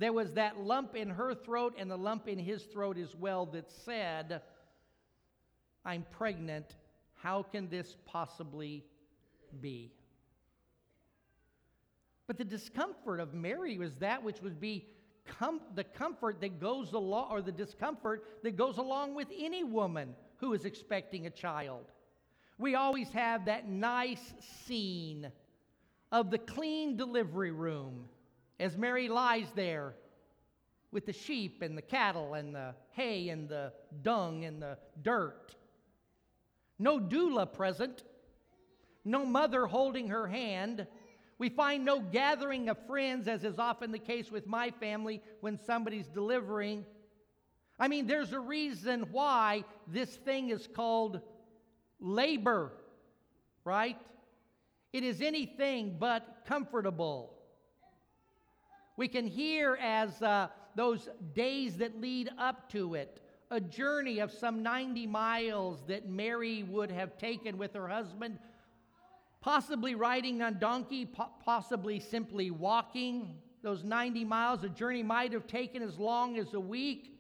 there 0.00 0.14
was 0.14 0.33
that 0.33 0.59
lump 0.59 0.97
in 0.97 1.11
her 1.11 1.35
throat 1.35 1.75
and 1.78 1.90
the 1.90 1.97
lump 1.97 2.26
in 2.26 2.38
his 2.38 2.62
throat 2.62 2.97
as 2.97 3.14
well 3.14 3.45
that 3.45 3.71
said, 3.71 4.40
I'm 5.85 6.07
pregnant. 6.11 6.75
How 7.16 7.42
can 7.42 7.69
this 7.69 7.99
possibly 8.07 8.83
be? 9.61 9.92
But 12.26 12.38
the 12.38 12.47
discomfort 12.47 13.21
of 13.21 13.35
Mary 13.35 13.76
was 13.76 13.95
that 13.97 14.23
which 14.23 14.40
would 14.40 14.59
be 14.59 14.87
com- 15.38 15.61
the 15.75 15.85
comfort 15.85 16.40
that 16.40 16.59
goes 16.59 16.95
along, 16.95 17.30
or 17.30 17.42
the 17.42 17.52
discomfort 17.52 18.25
that 18.42 18.57
goes 18.57 18.78
along 18.78 19.14
with 19.14 19.28
any 19.38 19.64
woman 19.64 20.14
who 20.37 20.54
is 20.54 20.64
expecting 20.64 21.26
a 21.26 21.30
child. 21.30 21.85
We 22.57 22.75
always 22.75 23.11
have 23.11 23.45
that 23.45 23.69
nice 23.69 24.33
scene 24.64 25.30
of 26.11 26.30
the 26.30 26.38
clean 26.38 26.97
delivery 26.97 27.52
room 27.52 28.09
as 28.61 28.76
Mary 28.76 29.09
lies 29.09 29.47
there 29.57 29.95
with 30.93 31.07
the 31.07 31.12
sheep 31.12 31.62
and 31.62 31.76
the 31.79 31.83
cattle 31.83 32.35
and 32.35 32.55
the 32.55 32.75
hay 32.90 33.31
and 33.31 33.49
the 33.49 33.73
dung 34.02 34.45
and 34.45 34.61
the 34.61 34.76
dirt. 35.02 35.57
No 36.79 37.00
doula 37.00 37.50
present, 37.50 38.05
no 39.05 39.25
mother 39.25 39.67
holding 39.67 40.09
her 40.09 40.26
hand. 40.26 40.87
We 41.38 41.49
find 41.49 41.87
no 41.87 42.00
gathering 42.00 42.69
of 42.69 42.76
friends, 42.87 43.29
as 43.29 43.45
is 43.45 43.59
often 43.59 43.93
the 43.93 43.99
case 43.99 44.31
with 44.31 44.47
my 44.47 44.71
family 44.73 45.23
when 45.40 45.59
somebody's 45.59 46.09
delivering. 46.09 46.85
I 47.79 47.88
mean, 47.88 48.07
there's 48.07 48.35
a 48.35 48.40
reason 48.40 49.07
why 49.11 49.64
this 49.87 50.11
thing 50.17 50.50
is 50.50 50.67
called 50.67 51.23
labor, 51.99 52.73
right? 53.64 53.97
It 54.93 55.02
is 55.02 55.23
anything 55.23 55.97
but 55.99 56.43
comfortable. 56.47 57.39
We 59.00 59.09
can 59.09 59.26
hear 59.26 59.78
as 59.80 60.21
uh, 60.21 60.49
those 60.75 61.09
days 61.33 61.78
that 61.78 61.99
lead 61.99 62.28
up 62.37 62.71
to 62.73 62.97
it, 62.97 63.23
a 63.50 63.59
journey 63.59 64.19
of 64.19 64.30
some 64.30 64.62
90 64.62 65.07
miles 65.07 65.83
that 65.88 66.07
Mary 66.07 66.64
would 66.64 66.90
have 66.90 67.16
taken 67.16 67.57
with 67.57 67.73
her 67.73 67.88
husband, 67.88 68.38
possibly 69.40 69.95
riding 69.95 70.42
on 70.42 70.59
donkey, 70.59 71.07
po- 71.07 71.30
possibly 71.42 71.99
simply 71.99 72.50
walking. 72.50 73.37
Those 73.62 73.85
90 73.85 74.26
miles, 74.26 74.64
a 74.64 74.69
journey 74.69 75.02
might 75.02 75.33
have 75.33 75.47
taken 75.47 75.83
as 75.83 75.99
long 75.99 76.37
as 76.37 76.52
a 76.52 76.61
week. 76.61 77.19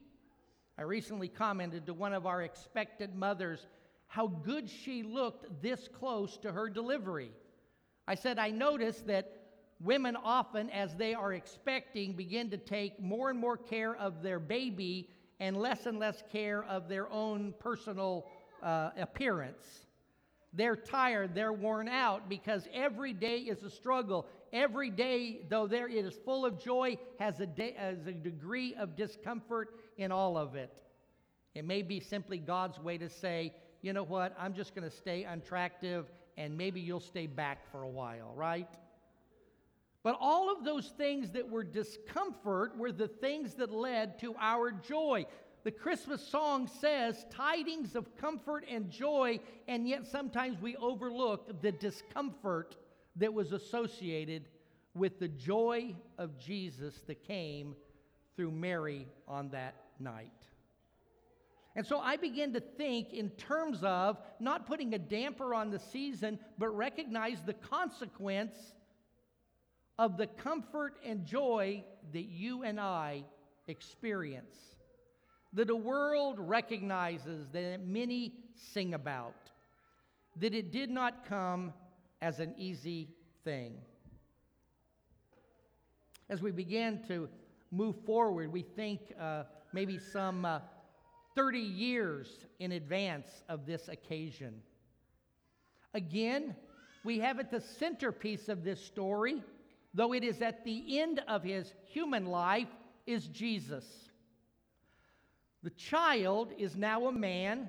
I 0.76 0.82
recently 0.82 1.28
commented 1.28 1.86
to 1.86 1.94
one 1.94 2.12
of 2.12 2.26
our 2.26 2.42
expectant 2.42 3.16
mothers 3.16 3.66
how 4.06 4.26
good 4.26 4.68
she 4.68 5.02
looked 5.02 5.62
this 5.62 5.88
close 5.88 6.36
to 6.42 6.52
her 6.52 6.68
delivery. 6.68 7.30
I 8.06 8.16
said, 8.16 8.38
I 8.38 8.50
noticed 8.50 9.06
that 9.06 9.39
women 9.80 10.16
often, 10.16 10.70
as 10.70 10.94
they 10.94 11.14
are 11.14 11.32
expecting, 11.32 12.12
begin 12.12 12.50
to 12.50 12.58
take 12.58 13.00
more 13.00 13.30
and 13.30 13.38
more 13.38 13.56
care 13.56 13.96
of 13.96 14.22
their 14.22 14.38
baby 14.38 15.08
and 15.40 15.56
less 15.56 15.86
and 15.86 15.98
less 15.98 16.22
care 16.30 16.64
of 16.64 16.88
their 16.88 17.10
own 17.10 17.54
personal 17.58 18.26
uh, 18.62 18.90
appearance. 18.98 19.86
They're 20.52 20.76
tired, 20.76 21.34
they're 21.34 21.52
worn 21.52 21.88
out 21.88 22.28
because 22.28 22.68
every 22.74 23.12
day 23.12 23.38
is 23.38 23.62
a 23.62 23.70
struggle. 23.70 24.26
Every 24.52 24.90
day, 24.90 25.42
though 25.48 25.68
there 25.68 25.88
it 25.88 26.04
is 26.04 26.14
full 26.24 26.44
of 26.44 26.58
joy, 26.58 26.98
has 27.20 27.38
a, 27.38 27.46
day, 27.46 27.74
has 27.78 28.06
a 28.06 28.12
degree 28.12 28.74
of 28.74 28.96
discomfort 28.96 29.76
in 29.96 30.10
all 30.10 30.36
of 30.36 30.56
it. 30.56 30.82
It 31.54 31.64
may 31.64 31.82
be 31.82 32.00
simply 32.00 32.38
God's 32.38 32.78
way 32.80 32.98
to 32.98 33.08
say, 33.08 33.54
you 33.80 33.92
know 33.92 34.02
what, 34.02 34.34
I'm 34.38 34.54
just 34.54 34.74
going 34.74 34.88
to 34.88 34.94
stay 34.94 35.24
unattractive 35.24 36.10
and 36.36 36.56
maybe 36.56 36.80
you'll 36.80 37.00
stay 37.00 37.26
back 37.26 37.70
for 37.70 37.82
a 37.82 37.88
while, 37.88 38.32
right? 38.34 38.68
But 40.02 40.16
all 40.18 40.50
of 40.50 40.64
those 40.64 40.88
things 40.88 41.30
that 41.32 41.48
were 41.48 41.64
discomfort 41.64 42.76
were 42.76 42.92
the 42.92 43.08
things 43.08 43.54
that 43.54 43.70
led 43.70 44.18
to 44.20 44.34
our 44.40 44.70
joy. 44.70 45.26
The 45.62 45.70
Christmas 45.70 46.26
song 46.26 46.68
says 46.80 47.26
tidings 47.30 47.94
of 47.94 48.16
comfort 48.16 48.64
and 48.70 48.90
joy, 48.90 49.40
and 49.68 49.86
yet 49.86 50.06
sometimes 50.06 50.58
we 50.60 50.74
overlook 50.76 51.60
the 51.60 51.72
discomfort 51.72 52.76
that 53.16 53.34
was 53.34 53.52
associated 53.52 54.48
with 54.94 55.18
the 55.18 55.28
joy 55.28 55.94
of 56.16 56.38
Jesus 56.38 57.00
that 57.06 57.22
came 57.26 57.76
through 58.36 58.52
Mary 58.52 59.06
on 59.28 59.50
that 59.50 59.74
night. 59.98 60.30
And 61.76 61.86
so 61.86 62.00
I 62.00 62.16
began 62.16 62.54
to 62.54 62.60
think 62.60 63.12
in 63.12 63.28
terms 63.30 63.80
of 63.82 64.18
not 64.40 64.66
putting 64.66 64.94
a 64.94 64.98
damper 64.98 65.54
on 65.54 65.70
the 65.70 65.78
season, 65.78 66.38
but 66.58 66.68
recognize 66.74 67.42
the 67.42 67.52
consequence 67.54 68.56
of 70.00 70.16
the 70.16 70.26
comfort 70.26 70.94
and 71.04 71.26
joy 71.26 71.84
that 72.14 72.24
you 72.24 72.62
and 72.62 72.80
I 72.80 73.22
experience, 73.68 74.56
that 75.52 75.66
the 75.66 75.76
world 75.76 76.36
recognizes, 76.38 77.46
that 77.52 77.86
many 77.86 78.32
sing 78.54 78.94
about, 78.94 79.50
that 80.36 80.54
it 80.54 80.72
did 80.72 80.88
not 80.88 81.26
come 81.28 81.74
as 82.22 82.40
an 82.40 82.54
easy 82.56 83.10
thing. 83.44 83.74
As 86.30 86.40
we 86.40 86.50
begin 86.50 87.02
to 87.08 87.28
move 87.70 87.96
forward, 88.06 88.50
we 88.50 88.62
think 88.62 89.00
uh, 89.20 89.42
maybe 89.74 89.98
some 89.98 90.46
uh, 90.46 90.60
30 91.36 91.58
years 91.58 92.46
in 92.58 92.72
advance 92.72 93.28
of 93.50 93.66
this 93.66 93.88
occasion. 93.88 94.62
Again, 95.92 96.56
we 97.04 97.18
have 97.18 97.38
at 97.38 97.50
the 97.50 97.60
centerpiece 97.60 98.48
of 98.48 98.64
this 98.64 98.82
story 98.82 99.42
though 99.94 100.12
it 100.12 100.24
is 100.24 100.40
at 100.42 100.64
the 100.64 101.00
end 101.00 101.20
of 101.28 101.42
his 101.42 101.74
human 101.84 102.26
life, 102.26 102.68
is 103.06 103.26
Jesus. 103.26 103.84
The 105.62 105.70
child 105.70 106.52
is 106.56 106.76
now 106.76 107.06
a 107.06 107.12
man. 107.12 107.68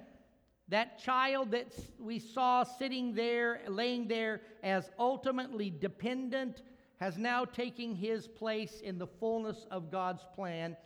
That 0.70 1.00
child 1.00 1.52
that 1.52 1.74
we 2.00 2.20
saw 2.20 2.64
sitting 2.64 3.14
there, 3.14 3.62
laying 3.68 4.08
there 4.08 4.42
as 4.64 4.90
ultimately 4.98 5.70
dependent, 5.70 6.62
has 7.02 7.18
now 7.18 7.44
taken 7.44 7.96
his 7.96 8.28
place 8.28 8.80
in 8.82 8.98
the 8.98 9.08
fullness 9.08 9.66
of 9.72 9.92
God's 9.92 10.24
plan. 10.36 10.78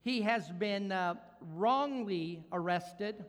He 0.00 0.22
has 0.22 0.48
been 0.50 0.92
uh, 0.92 1.14
wrongly 1.54 2.44
arrested. 2.52 3.24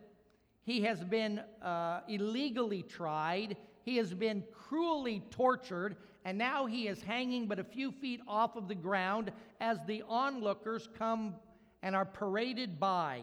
He 0.62 0.82
has 0.82 1.02
been 1.04 1.40
uh, 1.60 2.00
illegally 2.08 2.82
tried. 2.82 3.56
He 3.82 3.96
has 3.96 4.14
been 4.14 4.44
cruelly 4.52 5.22
tortured 5.30 5.96
and 6.24 6.38
now 6.38 6.66
he 6.66 6.88
is 6.88 7.02
hanging 7.02 7.46
but 7.46 7.58
a 7.58 7.64
few 7.64 7.92
feet 7.92 8.20
off 8.26 8.56
of 8.56 8.68
the 8.68 8.74
ground 8.74 9.30
as 9.60 9.78
the 9.86 10.02
onlookers 10.08 10.88
come 10.98 11.34
and 11.82 11.94
are 11.94 12.06
paraded 12.06 12.80
by. 12.80 13.22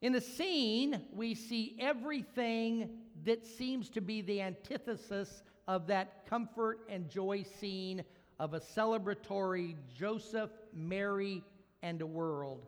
In 0.00 0.12
the 0.12 0.20
scene, 0.20 1.00
we 1.12 1.34
see 1.34 1.76
everything 1.80 2.90
that 3.24 3.44
seems 3.44 3.88
to 3.90 4.00
be 4.00 4.20
the 4.20 4.42
antithesis 4.42 5.42
of 5.66 5.86
that 5.88 6.26
comfort 6.26 6.80
and 6.88 7.08
joy 7.08 7.42
scene 7.58 8.04
of 8.38 8.54
a 8.54 8.60
celebratory 8.60 9.74
Joseph, 9.96 10.50
Mary, 10.72 11.42
and 11.82 12.00
a 12.02 12.06
world. 12.06 12.66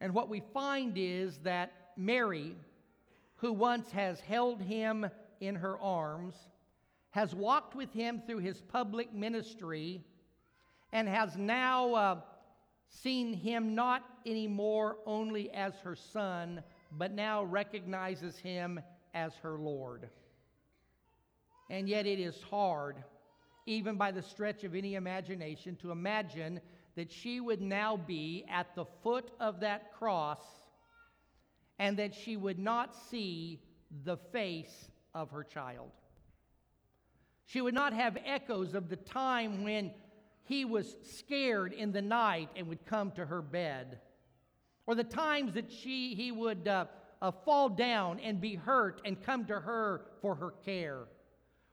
And 0.00 0.14
what 0.14 0.28
we 0.28 0.40
find 0.54 0.94
is 0.96 1.38
that 1.38 1.72
Mary, 1.96 2.54
who 3.36 3.52
once 3.52 3.90
has 3.90 4.20
held 4.20 4.62
him 4.62 5.06
in 5.40 5.56
her 5.56 5.78
arms, 5.78 6.34
has 7.10 7.34
walked 7.34 7.74
with 7.74 7.92
him 7.92 8.22
through 8.26 8.38
his 8.38 8.60
public 8.60 9.12
ministry 9.12 10.00
and 10.92 11.08
has 11.08 11.36
now 11.36 11.94
uh, 11.94 12.20
seen 12.88 13.32
him 13.32 13.74
not 13.74 14.02
anymore 14.26 14.98
only 15.06 15.50
as 15.52 15.74
her 15.82 15.96
son, 15.96 16.62
but 16.92 17.12
now 17.12 17.44
recognizes 17.44 18.36
him 18.36 18.80
as 19.14 19.34
her 19.36 19.58
Lord. 19.58 20.08
And 21.68 21.88
yet 21.88 22.06
it 22.06 22.18
is 22.18 22.40
hard, 22.42 22.96
even 23.66 23.96
by 23.96 24.10
the 24.10 24.22
stretch 24.22 24.64
of 24.64 24.74
any 24.74 24.94
imagination, 24.94 25.76
to 25.76 25.92
imagine 25.92 26.60
that 26.96 27.12
she 27.12 27.40
would 27.40 27.62
now 27.62 27.96
be 27.96 28.44
at 28.50 28.74
the 28.74 28.84
foot 29.02 29.30
of 29.38 29.60
that 29.60 29.92
cross 29.92 30.42
and 31.78 31.96
that 31.96 32.14
she 32.14 32.36
would 32.36 32.58
not 32.58 32.94
see 32.94 33.62
the 34.04 34.16
face 34.16 34.90
of 35.14 35.30
her 35.30 35.44
child. 35.44 35.90
She 37.46 37.60
would 37.60 37.74
not 37.74 37.92
have 37.92 38.16
echoes 38.24 38.74
of 38.74 38.88
the 38.88 38.96
time 38.96 39.64
when 39.64 39.92
he 40.44 40.64
was 40.64 40.96
scared 41.02 41.72
in 41.72 41.92
the 41.92 42.02
night 42.02 42.48
and 42.56 42.66
would 42.68 42.84
come 42.84 43.12
to 43.12 43.26
her 43.26 43.42
bed, 43.42 44.00
or 44.86 44.94
the 44.94 45.04
times 45.04 45.54
that 45.54 45.70
she, 45.70 46.14
he 46.14 46.32
would 46.32 46.66
uh, 46.66 46.86
uh, 47.22 47.30
fall 47.30 47.68
down 47.68 48.18
and 48.20 48.40
be 48.40 48.54
hurt 48.54 49.00
and 49.04 49.22
come 49.22 49.44
to 49.46 49.60
her 49.60 50.02
for 50.20 50.34
her 50.34 50.52
care, 50.64 51.04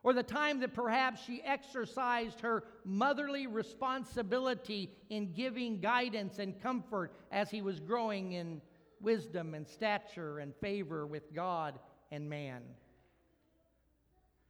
or 0.04 0.14
the 0.14 0.24
time 0.24 0.60
that 0.60 0.74
perhaps 0.74 1.24
she 1.26 1.42
exercised 1.44 2.40
her 2.42 2.64
motherly 2.86 3.48
responsibility 3.48 4.92
in 5.10 5.34
giving 5.34 5.80
guidance 5.80 6.40
and 6.40 6.62
comfort 6.62 7.14
as 7.32 7.50
he 7.50 7.62
was 7.62 7.80
growing 7.80 8.34
in 8.34 8.62
wisdom 9.02 9.54
and 9.54 9.68
stature 9.68 10.40
and 10.40 10.54
favor 10.56 11.06
with 11.06 11.34
God 11.34 11.80
and 12.12 12.30
man. 12.30 12.62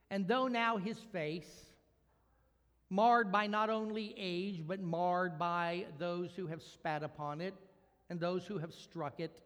And 0.10 0.28
though 0.28 0.48
now 0.48 0.78
his 0.78 0.98
face, 1.12 1.66
marred 2.90 3.32
by 3.32 3.48
not 3.48 3.70
only 3.70 4.14
age, 4.18 4.64
but 4.66 4.80
marred 4.80 5.38
by 5.38 5.86
those 6.00 6.32
who 6.36 6.48
have 6.48 6.62
spat 6.62 7.04
upon 7.04 7.42
it 7.42 7.54
and 8.10 8.20
those 8.20 8.46
who 8.46 8.58
have 8.58 8.74
struck 8.74 9.20
it, 9.20 9.42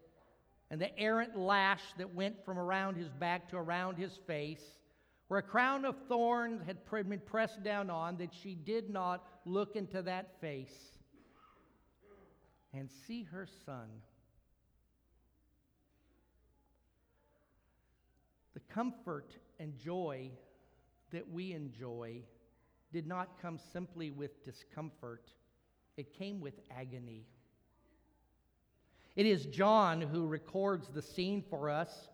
and 0.69 0.79
the 0.79 0.97
errant 0.99 1.35
lash 1.35 1.81
that 1.97 2.13
went 2.13 2.45
from 2.45 2.59
around 2.59 2.95
his 2.95 3.09
back 3.09 3.49
to 3.49 3.57
around 3.57 3.97
his 3.97 4.15
face, 4.27 4.63
where 5.27 5.39
a 5.39 5.43
crown 5.43 5.83
of 5.85 5.95
thorns 6.07 6.61
had 6.65 6.77
been 7.09 7.19
pressed 7.19 7.63
down 7.63 7.89
on, 7.89 8.17
that 8.17 8.33
she 8.43 8.53
did 8.53 8.89
not 8.89 9.25
look 9.45 9.75
into 9.75 10.01
that 10.03 10.39
face 10.39 10.99
and 12.73 12.89
see 13.07 13.23
her 13.23 13.47
son. 13.65 13.87
The 18.53 18.59
comfort 18.73 19.31
and 19.59 19.77
joy 19.77 20.29
that 21.11 21.29
we 21.29 21.53
enjoy 21.53 22.21
did 22.91 23.07
not 23.07 23.41
come 23.41 23.57
simply 23.71 24.11
with 24.11 24.43
discomfort, 24.43 25.31
it 25.97 26.13
came 26.17 26.41
with 26.41 26.55
agony. 26.77 27.25
It 29.15 29.25
is 29.25 29.45
John 29.45 30.01
who 30.01 30.27
records 30.27 30.87
the 30.87 31.01
scene 31.01 31.43
for 31.49 31.69
us. 31.69 32.09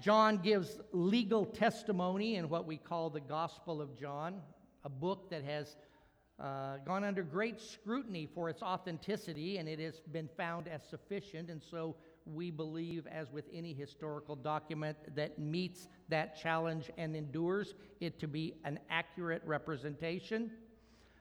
John 0.00 0.38
gives 0.38 0.80
legal 0.92 1.44
testimony 1.44 2.36
in 2.36 2.48
what 2.48 2.66
we 2.66 2.76
call 2.76 3.10
the 3.10 3.20
Gospel 3.20 3.80
of 3.80 3.98
John, 3.98 4.40
a 4.84 4.88
book 4.88 5.30
that 5.30 5.44
has 5.44 5.76
uh, 6.40 6.78
gone 6.84 7.04
under 7.04 7.22
great 7.22 7.60
scrutiny 7.60 8.28
for 8.34 8.48
its 8.48 8.62
authenticity, 8.62 9.58
and 9.58 9.68
it 9.68 9.78
has 9.78 10.00
been 10.12 10.28
found 10.36 10.68
as 10.68 10.82
sufficient. 10.88 11.48
And 11.48 11.62
so 11.62 11.94
we 12.26 12.50
believe, 12.50 13.06
as 13.06 13.30
with 13.30 13.44
any 13.52 13.74
historical 13.74 14.34
document 14.34 14.96
that 15.14 15.38
meets 15.38 15.88
that 16.08 16.40
challenge 16.40 16.90
and 16.96 17.14
endures 17.14 17.74
it 18.00 18.18
to 18.20 18.26
be 18.26 18.54
an 18.64 18.78
accurate 18.88 19.42
representation. 19.44 20.50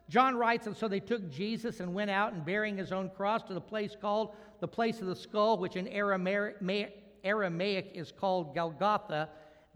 John 0.10 0.36
writes, 0.36 0.67
and 0.67 0.75
so 0.75 0.88
they 0.88 1.00
took 1.00 1.29
Jesus 1.29 1.79
and 1.79 1.93
went 1.93 2.12
out 2.12 2.33
and 2.33 2.45
bearing 2.45 2.77
his 2.77 2.91
own 2.91 3.10
cross 3.10 3.43
to 3.43 3.53
the 3.53 3.62
place 3.62 3.95
called 4.00 4.36
the 4.60 4.67
place 4.67 5.01
of 5.01 5.07
the 5.07 5.15
skull, 5.15 5.57
which 5.57 5.75
in 5.75 5.88
Aramaic, 5.88 7.91
is 7.93 8.12
called 8.12 8.55
Golgotha. 8.55 9.29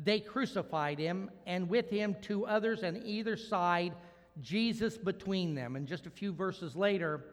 They 0.04 0.20
crucified 0.20 1.00
him, 1.00 1.30
and 1.46 1.68
with 1.68 1.90
him 1.90 2.16
two 2.22 2.46
others 2.46 2.84
on 2.84 3.02
either 3.04 3.36
side, 3.36 3.94
Jesus 4.42 4.98
between 4.98 5.56
them. 5.56 5.76
And 5.76 5.88
just 5.88 6.06
a 6.06 6.12
few 6.12 6.32
verses 6.32 6.76
later, 6.76 7.26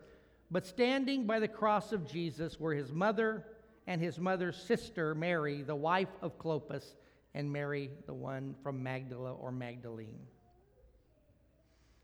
but 0.51 0.67
standing 0.67 1.27
by 1.27 1.41
the 1.41 1.49
cross 1.49 1.93
of 1.93 2.11
Jesus 2.11 2.59
were 2.59 2.75
his 2.75 2.93
mother 2.93 3.45
and 3.87 4.01
his 4.01 4.19
mother's 4.19 4.57
sister, 4.57 5.15
Mary, 5.15 5.63
the 5.63 5.77
wife 5.77 6.09
of 6.23 6.39
Clopas, 6.39 6.95
and 7.35 7.53
Mary, 7.53 7.91
the 8.07 8.15
one 8.15 8.55
from 8.63 8.83
Magdala 8.83 9.35
or 9.35 9.51
Magdalene. 9.51 10.21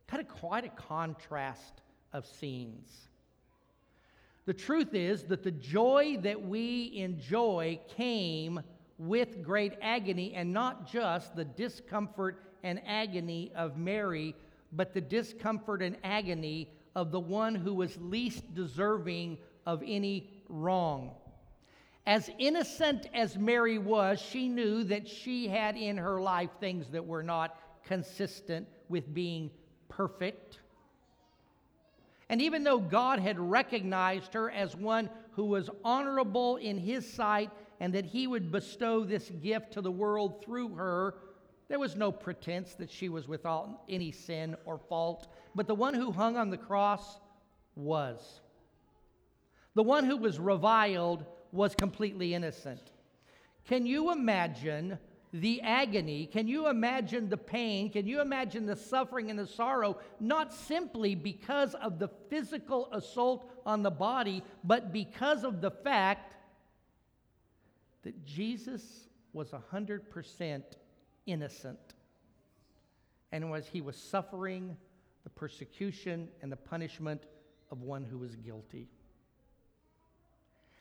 Kind 0.06 0.20
of 0.20 0.28
quite 0.28 0.64
a 0.64 0.70
contrast 0.70 1.82
of 2.12 2.26
scenes. 2.26 3.08
The 4.46 4.54
truth 4.54 4.94
is 4.94 5.24
that 5.24 5.42
the 5.42 5.52
joy 5.52 6.18
that 6.22 6.42
we 6.42 6.92
enjoy 6.96 7.78
came 7.96 8.60
with 8.98 9.42
great 9.42 9.74
agony, 9.80 10.34
and 10.34 10.52
not 10.52 10.90
just 10.90 11.34
the 11.34 11.44
discomfort 11.44 12.42
and 12.62 12.80
agony 12.86 13.52
of 13.54 13.78
Mary, 13.78 14.34
but 14.72 14.92
the 14.92 15.00
discomfort 15.00 15.80
and 15.80 15.96
agony 16.04 16.68
of 16.94 17.10
the 17.10 17.20
one 17.20 17.54
who 17.54 17.72
was 17.72 17.96
least 17.98 18.54
deserving 18.54 19.38
of 19.64 19.82
any 19.86 20.30
wrong. 20.48 21.12
As 22.10 22.28
innocent 22.40 23.06
as 23.14 23.38
Mary 23.38 23.78
was, 23.78 24.20
she 24.20 24.48
knew 24.48 24.82
that 24.82 25.06
she 25.06 25.46
had 25.46 25.76
in 25.76 25.96
her 25.96 26.20
life 26.20 26.50
things 26.58 26.90
that 26.90 27.06
were 27.06 27.22
not 27.22 27.56
consistent 27.84 28.66
with 28.88 29.14
being 29.14 29.48
perfect. 29.88 30.58
And 32.28 32.42
even 32.42 32.64
though 32.64 32.80
God 32.80 33.20
had 33.20 33.38
recognized 33.38 34.34
her 34.34 34.50
as 34.50 34.74
one 34.74 35.08
who 35.34 35.44
was 35.44 35.70
honorable 35.84 36.56
in 36.56 36.78
his 36.78 37.08
sight 37.08 37.52
and 37.78 37.94
that 37.94 38.06
he 38.06 38.26
would 38.26 38.50
bestow 38.50 39.04
this 39.04 39.30
gift 39.40 39.74
to 39.74 39.80
the 39.80 39.92
world 39.92 40.44
through 40.44 40.74
her, 40.74 41.14
there 41.68 41.78
was 41.78 41.94
no 41.94 42.10
pretense 42.10 42.74
that 42.74 42.90
she 42.90 43.08
was 43.08 43.28
without 43.28 43.82
any 43.88 44.10
sin 44.10 44.56
or 44.64 44.78
fault. 44.78 45.28
But 45.54 45.68
the 45.68 45.76
one 45.76 45.94
who 45.94 46.10
hung 46.10 46.36
on 46.36 46.50
the 46.50 46.58
cross 46.58 47.20
was. 47.76 48.40
The 49.74 49.84
one 49.84 50.02
who 50.02 50.16
was 50.16 50.40
reviled 50.40 51.24
was 51.52 51.74
completely 51.74 52.34
innocent. 52.34 52.80
Can 53.66 53.86
you 53.86 54.12
imagine 54.12 54.98
the 55.32 55.60
agony? 55.62 56.26
Can 56.26 56.48
you 56.48 56.68
imagine 56.68 57.28
the 57.28 57.36
pain? 57.36 57.90
Can 57.90 58.06
you 58.06 58.20
imagine 58.20 58.66
the 58.66 58.76
suffering 58.76 59.30
and 59.30 59.38
the 59.38 59.46
sorrow, 59.46 59.98
not 60.18 60.52
simply 60.52 61.14
because 61.14 61.74
of 61.74 61.98
the 61.98 62.08
physical 62.28 62.88
assault 62.92 63.50
on 63.64 63.82
the 63.82 63.90
body, 63.90 64.42
but 64.64 64.92
because 64.92 65.44
of 65.44 65.60
the 65.60 65.70
fact 65.70 66.34
that 68.02 68.24
Jesus 68.24 69.08
was 69.32 69.50
100% 69.50 70.62
innocent 71.26 71.78
and 73.32 73.50
was 73.50 73.68
he 73.68 73.80
was 73.80 73.96
suffering 73.96 74.76
the 75.22 75.30
persecution 75.30 76.28
and 76.42 76.50
the 76.50 76.56
punishment 76.56 77.22
of 77.70 77.82
one 77.82 78.04
who 78.04 78.18
was 78.18 78.34
guilty. 78.36 78.88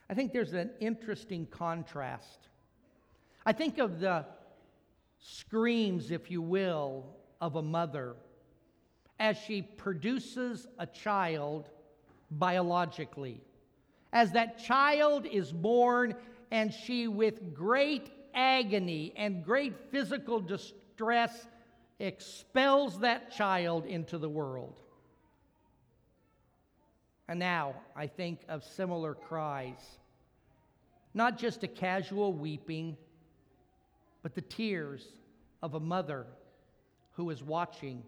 I 0.10 0.16
think 0.16 0.34
there's 0.34 0.54
an 0.54 0.72
interesting 0.80 1.46
contrast. 1.46 2.50
I 3.46 3.54
think 3.54 3.78
of 3.78 4.00
the 4.00 4.26
screams, 5.20 6.12
if 6.12 6.32
you 6.32 6.42
will, 6.42 7.06
of 7.40 7.56
a 7.56 7.62
mother 7.62 8.16
as 9.20 9.38
she 9.38 9.62
produces 9.62 10.68
a 10.78 10.86
child 10.86 11.70
biologically. 12.32 13.42
As 14.12 14.32
that 14.32 14.58
child 14.58 15.26
is 15.26 15.52
born, 15.52 16.16
and 16.52 16.74
she, 16.74 17.08
with 17.08 17.54
great 17.54 18.10
agony 18.34 19.14
and 19.16 19.44
great 19.44 19.92
physical 19.92 20.40
distress, 20.40 21.48
expels 22.00 23.00
that 23.00 23.32
child 23.32 23.86
into 23.86 24.18
the 24.18 24.30
world. 24.30 24.82
And 27.30 27.40
now 27.40 27.76
I 27.96 28.08
think 28.08 28.42
of 28.50 28.64
similar 28.64 29.14
cries 29.14 30.00
not 31.14 31.38
just 31.38 31.64
a 31.64 31.68
casual 31.68 32.34
weeping, 32.34 32.96
but 34.22 34.36
the 34.36 34.42
tears 34.42 35.14
of 35.62 35.74
a 35.74 35.80
mother 35.80 36.26
who 37.14 37.30
is 37.30 37.44
watching 37.44 38.04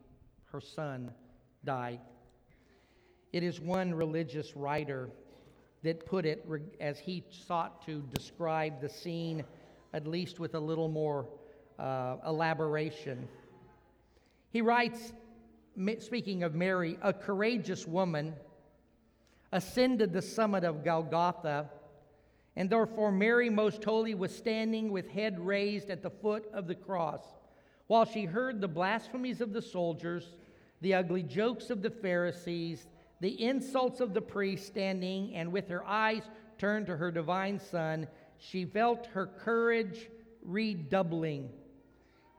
her 0.51 0.61
son 0.61 1.11
die. 1.65 1.99
It 3.33 3.43
is 3.43 3.59
one 3.59 3.93
religious 3.93 4.55
writer 4.55 5.09
that 5.83 6.05
put 6.05 6.25
it 6.25 6.45
as 6.79 6.99
he 6.99 7.23
sought 7.29 7.83
to 7.85 8.03
describe 8.13 8.81
the 8.81 8.89
scene, 8.89 9.43
at 9.93 10.05
least 10.05 10.39
with 10.39 10.53
a 10.53 10.59
little 10.59 10.89
more 10.89 11.27
uh, 11.79 12.17
elaboration. 12.27 13.27
He 14.51 14.61
writes, 14.61 15.13
speaking 15.99 16.43
of 16.43 16.53
Mary, 16.53 16.97
a 17.01 17.13
courageous 17.13 17.87
woman 17.87 18.35
ascended 19.51 20.13
the 20.13 20.21
summit 20.21 20.63
of 20.63 20.83
Golgotha 20.83 21.69
and 22.55 22.69
therefore, 22.69 23.11
Mary, 23.11 23.49
most 23.49 23.83
holy, 23.83 24.13
was 24.13 24.35
standing 24.35 24.91
with 24.91 25.09
head 25.09 25.39
raised 25.39 25.89
at 25.89 26.03
the 26.03 26.09
foot 26.09 26.49
of 26.53 26.67
the 26.67 26.75
cross, 26.75 27.21
while 27.87 28.05
she 28.05 28.25
heard 28.25 28.59
the 28.59 28.67
blasphemies 28.67 29.41
of 29.41 29.53
the 29.53 29.61
soldiers, 29.61 30.35
the 30.81 30.93
ugly 30.93 31.23
jokes 31.23 31.69
of 31.69 31.81
the 31.81 31.89
Pharisees, 31.89 32.87
the 33.21 33.41
insults 33.41 34.01
of 34.01 34.13
the 34.13 34.21
priests, 34.21 34.67
standing, 34.67 35.33
and 35.35 35.51
with 35.51 35.69
her 35.69 35.85
eyes 35.85 36.23
turned 36.57 36.87
to 36.87 36.97
her 36.97 37.11
divine 37.11 37.59
Son, 37.59 38.07
she 38.37 38.65
felt 38.65 39.05
her 39.07 39.27
courage 39.27 40.09
redoubling. 40.43 41.49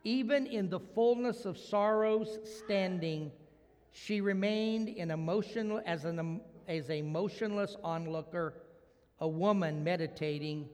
Even 0.05 0.47
in 0.47 0.69
the 0.69 0.81
fullness 0.81 1.45
of 1.47 1.57
sorrows 1.57 2.39
standing, 2.59 3.31
she 3.93 4.21
remained 4.21 4.89
in 4.89 5.11
emotional, 5.11 5.81
as, 5.87 6.05
an, 6.05 6.41
as 6.69 6.91
a 6.91 7.03
motionless 7.03 7.77
onlooker 7.83 8.55
a 9.21 9.29
woman 9.29 9.85
meditating, 9.85 10.69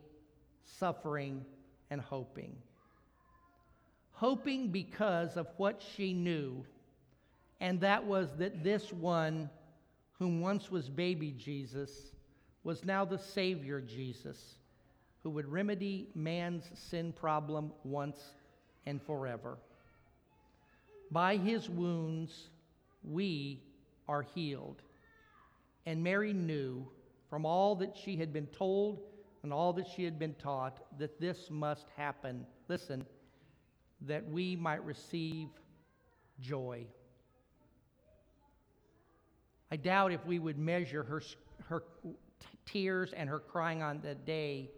suffering, 0.65 1.45
and 1.91 2.01
hoping. 2.01 2.57
Hoping 4.13 4.69
because 4.69 5.37
of 5.37 5.47
what 5.59 5.83
she 5.95 6.15
knew, 6.15 6.65
and 7.61 7.79
that 7.81 8.03
was 8.03 8.31
that 8.39 8.65
this 8.65 8.91
one, 8.91 9.51
whom 10.19 10.41
once 10.41 10.71
was 10.71 10.89
baby 10.89 11.35
Jesus, 11.37 12.13
was 12.65 12.87
now 12.87 13.05
the 13.05 13.19
Savior 13.19 13.83
Jesus, 13.83 14.57
who 15.23 15.31
would 15.31 15.47
remedy 15.47 16.09
man's 16.15 16.65
sin 16.75 17.13
problem 17.13 17.71
once 17.85 18.33
and 18.87 19.03
forever. 19.03 19.59
By 21.11 21.37
his 21.37 21.69
wounds, 21.69 22.49
we 23.05 23.63
are 24.09 24.23
healed. 24.23 24.81
And 25.89 26.05
Mary 26.05 26.35
knew 26.35 26.87
from 27.31 27.47
all 27.47 27.75
that 27.77 27.97
she 27.97 28.17
had 28.17 28.31
been 28.31 28.47
told 28.49 29.01
and 29.43 29.55
all 29.55 29.73
that 29.73 29.87
she 29.97 30.05
had 30.05 30.19
been 30.19 30.35
taught 30.35 30.81
that 30.99 31.19
this 31.19 31.49
must 31.49 31.87
happen. 31.97 32.45
Listen, 32.69 33.07
that 34.03 34.29
we 34.29 34.55
might 34.55 34.85
receive 34.85 35.49
joy. 36.41 36.85
I 39.73 39.77
doubt 39.77 40.13
if 40.13 40.27
we 40.27 40.39
would 40.39 40.59
measure 40.59 41.05
her, 41.05 41.23
her 41.71 41.81
t- 41.81 42.47
tears 42.67 43.15
and 43.17 43.27
her 43.27 43.39
crying 43.39 43.83
on 43.83 44.03
that 44.03 44.27
day 44.27 44.69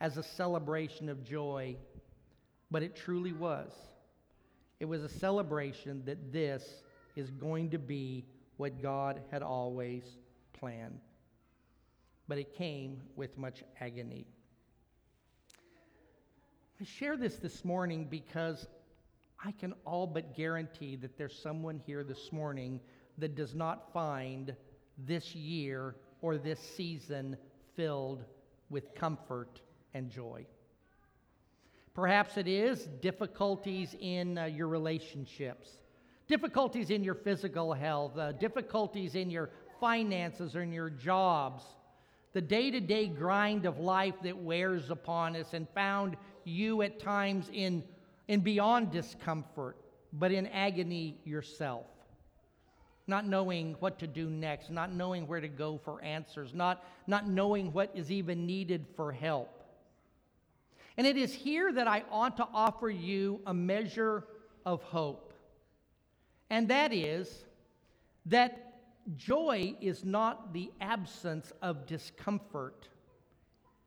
as 0.00 0.18
a 0.18 0.22
celebration 0.22 1.08
of 1.08 1.24
joy, 1.24 1.74
but 2.70 2.84
it 2.84 2.94
truly 2.94 3.32
was. 3.32 3.72
It 4.78 4.84
was 4.84 5.02
a 5.02 5.08
celebration 5.08 6.04
that 6.04 6.32
this 6.32 6.64
is 7.16 7.32
going 7.32 7.70
to 7.70 7.78
be 7.78 8.24
what 8.56 8.80
God 8.80 9.20
had 9.32 9.42
always 9.42 10.04
planned. 10.54 11.00
But 12.26 12.38
it 12.38 12.54
came 12.54 13.02
with 13.16 13.36
much 13.36 13.62
agony. 13.80 14.26
I 16.80 16.84
share 16.84 17.16
this 17.16 17.36
this 17.36 17.64
morning 17.64 18.06
because 18.10 18.66
I 19.44 19.52
can 19.52 19.74
all 19.84 20.06
but 20.06 20.34
guarantee 20.34 20.96
that 20.96 21.18
there's 21.18 21.38
someone 21.38 21.80
here 21.86 22.02
this 22.02 22.32
morning 22.32 22.80
that 23.18 23.34
does 23.34 23.54
not 23.54 23.92
find 23.92 24.56
this 24.98 25.34
year 25.34 25.96
or 26.22 26.38
this 26.38 26.58
season 26.58 27.36
filled 27.76 28.24
with 28.70 28.94
comfort 28.94 29.60
and 29.92 30.10
joy. 30.10 30.46
Perhaps 31.94 32.36
it 32.38 32.48
is 32.48 32.88
difficulties 33.00 33.94
in 34.00 34.36
uh, 34.36 34.46
your 34.46 34.66
relationships, 34.66 35.68
difficulties 36.26 36.90
in 36.90 37.04
your 37.04 37.14
physical 37.14 37.72
health, 37.72 38.18
uh, 38.18 38.32
difficulties 38.32 39.14
in 39.14 39.30
your 39.30 39.50
finances 39.84 40.56
or 40.56 40.62
in 40.62 40.72
your 40.72 40.88
jobs, 40.88 41.62
the 42.32 42.40
day 42.40 42.70
to 42.70 42.80
day 42.80 43.06
grind 43.06 43.66
of 43.66 43.78
life 43.78 44.14
that 44.22 44.34
wears 44.34 44.88
upon 44.88 45.36
us 45.36 45.52
and 45.52 45.68
found 45.74 46.16
you 46.44 46.80
at 46.80 46.98
times 46.98 47.50
in, 47.52 47.84
in 48.28 48.40
beyond 48.40 48.90
discomfort, 48.90 49.76
but 50.14 50.32
in 50.32 50.46
agony 50.46 51.18
yourself 51.26 51.84
not 53.06 53.26
knowing 53.26 53.76
what 53.80 53.98
to 53.98 54.06
do 54.06 54.30
next, 54.30 54.70
not 54.70 54.90
knowing 54.90 55.26
where 55.26 55.42
to 55.42 55.48
go 55.48 55.78
for 55.84 56.02
answers, 56.02 56.54
not, 56.54 56.82
not 57.06 57.28
knowing 57.28 57.70
what 57.70 57.90
is 57.94 58.10
even 58.10 58.46
needed 58.46 58.86
for 58.96 59.12
help. 59.12 59.62
And 60.96 61.06
it 61.06 61.18
is 61.18 61.34
here 61.34 61.70
that 61.70 61.86
I 61.86 62.04
ought 62.10 62.38
to 62.38 62.48
offer 62.54 62.88
you 62.88 63.40
a 63.46 63.52
measure 63.52 64.24
of 64.64 64.82
hope. 64.84 65.34
And 66.48 66.68
that 66.68 66.94
is 66.94 67.44
that 68.24 68.73
joy 69.16 69.74
is 69.80 70.04
not 70.04 70.52
the 70.52 70.70
absence 70.80 71.52
of 71.62 71.86
discomfort, 71.86 72.88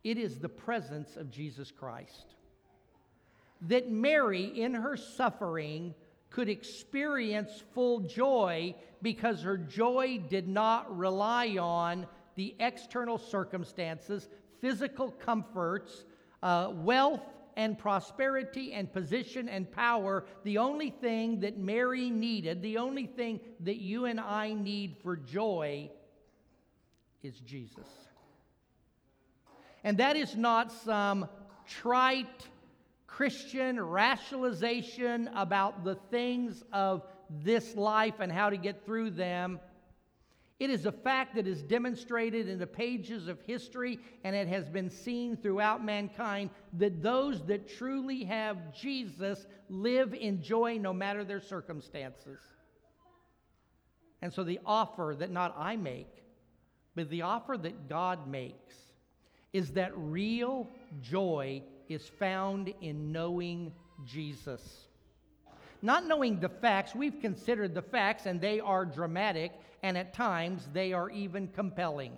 it 0.03 0.17
is 0.17 0.39
the 0.39 0.49
presence 0.49 1.15
of 1.17 1.31
Jesus 1.31 1.71
Christ. 1.71 2.35
That 3.61 3.89
Mary, 3.89 4.43
in 4.43 4.73
her 4.73 4.95
suffering, 4.95 5.95
could 6.29 6.49
experience 6.49 7.63
full 7.73 8.01
joy 8.01 8.75
because 9.01 9.41
her 9.41 9.57
joy 9.57 10.21
did 10.29 10.47
not 10.47 10.95
rely 10.95 11.57
on 11.59 12.05
the 12.35 12.55
external 12.59 13.17
circumstances, 13.17 14.29
physical 14.61 15.11
comforts, 15.11 16.05
uh, 16.43 16.71
wealth 16.73 17.23
and 17.57 17.77
prosperity 17.77 18.71
and 18.71 18.93
position 18.93 19.49
and 19.49 19.69
power. 19.69 20.23
The 20.43 20.59
only 20.59 20.91
thing 20.91 21.41
that 21.41 21.57
Mary 21.57 22.11
needed, 22.11 22.61
the 22.61 22.77
only 22.77 23.07
thing 23.07 23.41
that 23.61 23.77
you 23.77 24.05
and 24.05 24.19
I 24.19 24.53
need 24.53 24.95
for 25.01 25.17
joy 25.17 25.89
is 27.23 27.39
Jesus. 27.39 27.89
And 29.83 29.97
that 29.97 30.15
is 30.15 30.35
not 30.35 30.71
some 30.71 31.27
trite, 31.67 32.47
Christian 33.07 33.81
rationalization 33.83 35.27
about 35.35 35.83
the 35.83 35.95
things 36.11 36.63
of 36.71 37.01
this 37.43 37.75
life 37.75 38.19
and 38.19 38.31
how 38.31 38.51
to 38.51 38.57
get 38.57 38.85
through 38.85 39.11
them. 39.11 39.59
It 40.59 40.71
is 40.71 40.87
a 40.87 40.91
fact 40.91 41.35
that 41.35 41.45
is 41.45 41.61
demonstrated 41.61 42.49
in 42.49 42.57
the 42.57 42.65
pages 42.65 43.27
of 43.27 43.39
history 43.41 43.99
and 44.23 44.35
it 44.35 44.47
has 44.47 44.67
been 44.67 44.89
seen 44.89 45.37
throughout 45.37 45.85
mankind 45.85 46.49
that 46.73 47.03
those 47.03 47.45
that 47.45 47.69
truly 47.69 48.23
have 48.23 48.73
Jesus 48.73 49.45
live 49.69 50.15
in 50.15 50.41
joy 50.41 50.77
no 50.79 50.93
matter 50.93 51.23
their 51.23 51.41
circumstances. 51.41 52.39
And 54.23 54.33
so 54.33 54.43
the 54.43 54.59
offer 54.65 55.15
that 55.19 55.29
not 55.29 55.55
I 55.57 55.75
make, 55.75 56.23
but 56.95 57.09
the 57.11 57.21
offer 57.21 57.55
that 57.55 57.87
God 57.87 58.27
makes 58.27 58.75
is 59.53 59.71
that 59.73 59.91
real 59.95 60.67
joy 61.03 61.61
is 61.87 62.07
found 62.07 62.73
in 62.81 63.11
knowing 63.11 63.71
Jesus. 64.05 64.87
Not 65.83 66.07
knowing 66.07 66.39
the 66.39 66.49
facts, 66.49 66.95
we've 66.95 67.21
considered 67.21 67.75
the 67.75 67.81
facts, 67.81 68.25
and 68.25 68.41
they 68.41 68.59
are 68.59 68.83
dramatic, 68.85 69.51
and 69.83 69.97
at 69.97 70.13
times 70.13 70.67
they 70.73 70.93
are 70.93 71.09
even 71.09 71.47
compelling. 71.47 72.13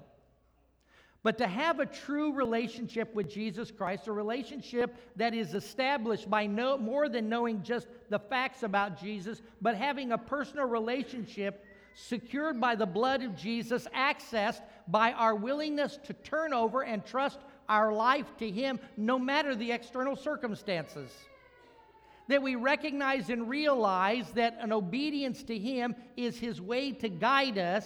But 1.21 1.37
to 1.39 1.47
have 1.47 1.79
a 1.79 1.85
true 1.85 2.33
relationship 2.33 3.13
with 3.13 3.29
Jesus 3.29 3.71
Christ, 3.71 4.07
a 4.07 4.11
relationship 4.11 4.95
that 5.17 5.33
is 5.33 5.53
established 5.53 6.29
by 6.29 6.45
no, 6.45 6.77
more 6.77 7.09
than 7.09 7.27
knowing 7.27 7.61
just 7.61 7.87
the 8.09 8.19
facts 8.19 8.63
about 8.63 9.01
Jesus, 9.01 9.41
but 9.61 9.75
having 9.75 10.13
a 10.13 10.17
personal 10.17 10.65
relationship 10.65 11.65
secured 11.93 12.61
by 12.61 12.75
the 12.75 12.85
blood 12.85 13.21
of 13.21 13.35
Jesus, 13.35 13.85
accessed 13.93 14.61
by 14.87 15.11
our 15.11 15.35
willingness 15.35 15.99
to 16.05 16.13
turn 16.13 16.53
over 16.53 16.83
and 16.83 17.05
trust 17.05 17.39
our 17.67 17.91
life 17.91 18.37
to 18.37 18.49
Him 18.49 18.79
no 18.95 19.19
matter 19.19 19.55
the 19.55 19.73
external 19.73 20.15
circumstances. 20.15 21.11
That 22.29 22.41
we 22.41 22.55
recognize 22.55 23.29
and 23.29 23.49
realize 23.49 24.31
that 24.31 24.57
an 24.61 24.71
obedience 24.71 25.43
to 25.43 25.57
Him 25.57 25.95
is 26.15 26.39
His 26.39 26.61
way 26.61 26.91
to 26.93 27.09
guide 27.09 27.57
us 27.57 27.85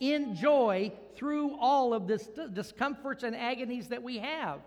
in 0.00 0.34
joy 0.34 0.92
through 1.16 1.56
all 1.58 1.94
of 1.94 2.06
the 2.06 2.18
discomforts 2.52 3.22
and 3.22 3.34
agonies 3.34 3.88
that 3.88 4.02
we 4.02 4.18
have. 4.18 4.60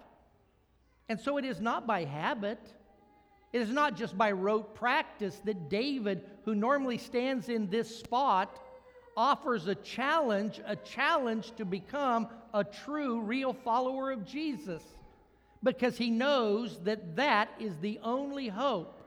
And 1.10 1.20
so 1.20 1.38
it 1.38 1.46
is 1.46 1.60
not 1.60 1.86
by 1.86 2.06
habit. 2.06 2.60
It 3.52 3.62
is 3.62 3.70
not 3.70 3.98
just 3.98 4.18
by 4.18 4.32
rote 4.32 4.76
practice 4.76 5.42
that 5.44 5.70
David, 5.70 6.24
who 6.46 6.56
normally 6.56 6.98
stands 6.98 7.50
in 7.50 7.70
this 7.70 7.94
spot, 8.00 8.60
offers 9.18 9.68
a 9.68 9.76
challenge, 9.76 10.62
a 10.66 10.78
challenge 10.78 11.52
to 11.58 11.66
become 11.66 12.30
a 12.54 12.64
true, 12.64 13.20
real 13.20 13.52
follower 13.52 14.12
of 14.12 14.26
Jesus 14.26 14.84
because 15.64 15.98
he 15.98 16.10
knows 16.10 16.80
that 16.84 17.16
that 17.16 17.50
is 17.60 17.78
the 17.78 18.00
only 18.04 18.48
hope. 18.48 19.02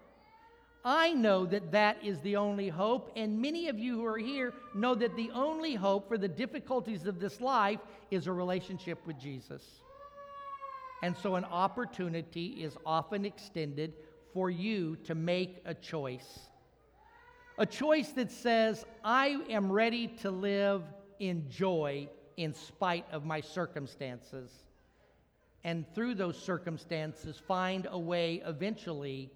I 0.84 1.12
know 1.12 1.46
that 1.46 1.72
that 1.72 2.04
is 2.04 2.20
the 2.20 2.36
only 2.36 2.68
hope, 2.68 3.10
and 3.16 3.40
many 3.40 3.68
of 3.68 3.78
you 3.78 3.96
who 3.96 4.04
are 4.04 4.18
here 4.18 4.52
know 4.74 4.94
that 4.94 5.16
the 5.16 5.30
only 5.32 5.74
hope 5.74 6.08
for 6.08 6.18
the 6.18 6.28
difficulties 6.28 7.06
of 7.06 7.18
this 7.18 7.40
life 7.40 7.80
is 8.10 8.26
a 8.26 8.32
relationship 8.32 8.98
with 9.06 9.18
Jesus. 9.18 9.62
And 11.02 11.16
so, 11.16 11.36
an 11.36 11.44
opportunity 11.44 12.62
is 12.62 12.76
often 12.84 13.24
extended 13.24 13.94
for 14.34 14.50
you 14.50 14.96
to 15.04 15.14
make 15.14 15.62
a 15.64 15.72
choice. 15.72 16.40
A 17.56 17.64
choice 17.64 18.10
that 18.10 18.30
says, 18.30 18.84
I 19.02 19.38
am 19.48 19.70
ready 19.72 20.08
to 20.22 20.30
live 20.30 20.82
in 21.18 21.48
joy 21.48 22.08
in 22.36 22.52
spite 22.52 23.06
of 23.12 23.24
my 23.24 23.40
circumstances. 23.40 24.50
And 25.64 25.86
through 25.94 26.14
those 26.14 26.38
circumstances, 26.38 27.40
find 27.48 27.88
a 27.90 27.98
way 27.98 28.42
eventually 28.44 29.30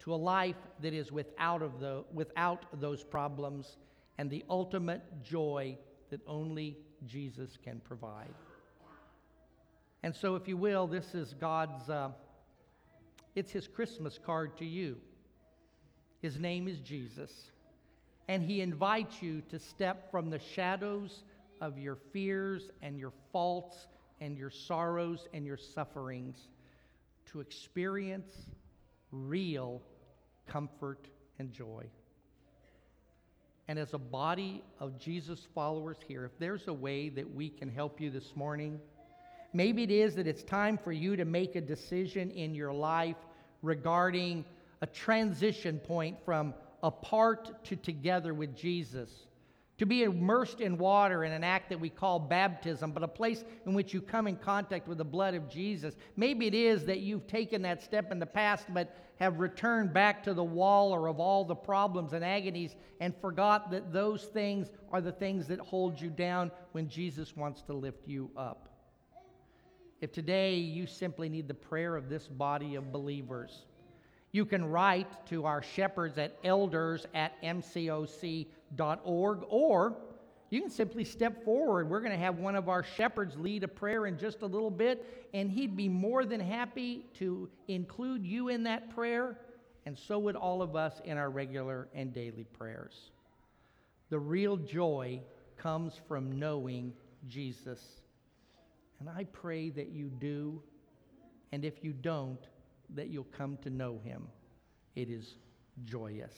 to 0.00 0.14
a 0.14 0.16
life 0.16 0.56
that 0.80 0.92
is 0.92 1.10
without, 1.10 1.62
of 1.62 1.80
the, 1.80 2.04
without 2.12 2.66
those 2.80 3.02
problems 3.02 3.78
and 4.18 4.30
the 4.30 4.44
ultimate 4.50 5.02
joy 5.22 5.76
that 6.10 6.20
only 6.26 6.76
Jesus 7.06 7.56
can 7.62 7.80
provide. 7.80 8.34
And 10.02 10.14
so, 10.14 10.34
if 10.36 10.48
you 10.48 10.56
will, 10.56 10.86
this 10.86 11.14
is 11.14 11.34
God's, 11.34 11.88
uh, 11.88 12.10
it's 13.34 13.52
His 13.52 13.68
Christmas 13.68 14.18
card 14.18 14.56
to 14.58 14.64
you. 14.64 14.96
His 16.20 16.38
name 16.38 16.68
is 16.68 16.78
Jesus. 16.80 17.50
And 18.28 18.42
He 18.42 18.60
invites 18.60 19.22
you 19.22 19.42
to 19.50 19.58
step 19.58 20.10
from 20.10 20.30
the 20.30 20.38
shadows 20.38 21.24
of 21.60 21.78
your 21.78 21.96
fears 22.12 22.70
and 22.82 22.98
your 22.98 23.12
faults 23.32 23.88
and 24.20 24.36
your 24.36 24.50
sorrows 24.50 25.26
and 25.32 25.46
your 25.46 25.56
sufferings 25.56 26.36
to 27.26 27.40
experience 27.40 28.32
real 29.12 29.82
comfort 30.46 31.08
and 31.38 31.52
joy. 31.52 31.86
And 33.68 33.78
as 33.78 33.94
a 33.94 33.98
body 33.98 34.62
of 34.80 34.98
Jesus 34.98 35.46
followers 35.54 35.96
here, 36.06 36.24
if 36.24 36.36
there's 36.38 36.66
a 36.66 36.72
way 36.72 37.08
that 37.10 37.34
we 37.34 37.48
can 37.48 37.68
help 37.68 38.00
you 38.00 38.10
this 38.10 38.34
morning, 38.34 38.80
maybe 39.52 39.84
it 39.84 39.92
is 39.92 40.16
that 40.16 40.26
it's 40.26 40.42
time 40.42 40.76
for 40.76 40.92
you 40.92 41.16
to 41.16 41.24
make 41.24 41.54
a 41.54 41.60
decision 41.60 42.30
in 42.30 42.54
your 42.54 42.72
life 42.72 43.16
regarding 43.62 44.44
a 44.82 44.86
transition 44.86 45.78
point 45.78 46.16
from 46.24 46.52
apart 46.82 47.64
to 47.64 47.76
together 47.76 48.34
with 48.34 48.56
Jesus 48.56 49.10
to 49.80 49.86
be 49.86 50.02
immersed 50.02 50.60
in 50.60 50.76
water 50.76 51.24
in 51.24 51.32
an 51.32 51.42
act 51.42 51.70
that 51.70 51.80
we 51.80 51.88
call 51.88 52.18
baptism, 52.18 52.92
but 52.92 53.02
a 53.02 53.08
place 53.08 53.46
in 53.64 53.72
which 53.72 53.94
you 53.94 54.02
come 54.02 54.26
in 54.26 54.36
contact 54.36 54.86
with 54.86 54.98
the 54.98 55.04
blood 55.06 55.32
of 55.32 55.48
Jesus. 55.48 55.96
Maybe 56.16 56.46
it 56.46 56.54
is 56.54 56.84
that 56.84 57.00
you've 57.00 57.26
taken 57.26 57.62
that 57.62 57.82
step 57.82 58.12
in 58.12 58.18
the 58.18 58.26
past, 58.26 58.66
but 58.74 58.94
have 59.20 59.40
returned 59.40 59.94
back 59.94 60.22
to 60.24 60.34
the 60.34 60.44
waller 60.44 61.08
of 61.08 61.18
all 61.18 61.46
the 61.46 61.54
problems 61.54 62.12
and 62.12 62.22
agonies 62.22 62.76
and 63.00 63.16
forgot 63.22 63.70
that 63.70 63.90
those 63.90 64.24
things 64.24 64.68
are 64.92 65.00
the 65.00 65.12
things 65.12 65.48
that 65.48 65.58
hold 65.60 65.98
you 65.98 66.10
down 66.10 66.50
when 66.72 66.86
Jesus 66.86 67.34
wants 67.34 67.62
to 67.62 67.72
lift 67.72 68.06
you 68.06 68.30
up. 68.36 68.68
If 70.02 70.12
today 70.12 70.56
you 70.56 70.86
simply 70.86 71.30
need 71.30 71.48
the 71.48 71.54
prayer 71.54 71.96
of 71.96 72.10
this 72.10 72.28
body 72.28 72.74
of 72.74 72.92
believers, 72.92 73.64
you 74.30 74.44
can 74.44 74.66
write 74.66 75.26
to 75.28 75.46
our 75.46 75.62
shepherds 75.62 76.18
at 76.18 76.36
elders 76.44 77.06
at 77.14 77.32
mcoc.org, 78.76 79.40
or 79.48 79.96
you 80.50 80.60
can 80.60 80.70
simply 80.70 81.04
step 81.04 81.44
forward. 81.44 81.88
We're 81.88 82.00
going 82.00 82.12
to 82.12 82.18
have 82.18 82.38
one 82.38 82.56
of 82.56 82.68
our 82.68 82.82
shepherds 82.82 83.36
lead 83.36 83.62
a 83.64 83.68
prayer 83.68 84.06
in 84.06 84.18
just 84.18 84.42
a 84.42 84.46
little 84.46 84.70
bit, 84.70 85.28
and 85.32 85.50
he'd 85.50 85.76
be 85.76 85.88
more 85.88 86.24
than 86.24 86.40
happy 86.40 87.06
to 87.18 87.48
include 87.68 88.24
you 88.26 88.48
in 88.48 88.64
that 88.64 88.94
prayer, 88.94 89.38
and 89.86 89.96
so 89.96 90.18
would 90.18 90.36
all 90.36 90.62
of 90.62 90.76
us 90.76 91.00
in 91.04 91.16
our 91.16 91.30
regular 91.30 91.88
and 91.94 92.12
daily 92.12 92.44
prayers. 92.44 93.10
The 94.10 94.18
real 94.18 94.56
joy 94.56 95.20
comes 95.56 96.00
from 96.08 96.38
knowing 96.38 96.92
Jesus. 97.28 97.80
And 98.98 99.08
I 99.08 99.24
pray 99.24 99.70
that 99.70 99.90
you 99.90 100.08
do, 100.08 100.60
and 101.52 101.64
if 101.64 101.84
you 101.84 101.92
don't, 101.92 102.40
that 102.94 103.08
you'll 103.08 103.24
come 103.24 103.56
to 103.62 103.70
know 103.70 104.00
him. 104.04 104.26
It 104.96 105.08
is 105.08 105.36
joyous. 105.84 106.34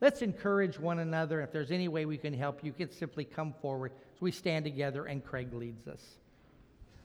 Let's 0.00 0.22
encourage 0.22 0.78
one 0.78 1.00
another. 1.00 1.42
If 1.42 1.52
there's 1.52 1.70
any 1.70 1.88
way 1.88 2.06
we 2.06 2.16
can 2.16 2.32
help, 2.32 2.64
you 2.64 2.72
can 2.72 2.90
simply 2.90 3.24
come 3.24 3.54
forward 3.60 3.92
as 4.14 4.20
we 4.20 4.32
stand 4.32 4.64
together 4.64 5.04
and 5.06 5.24
Craig 5.24 5.52
leads 5.52 5.86
us. 5.86 6.16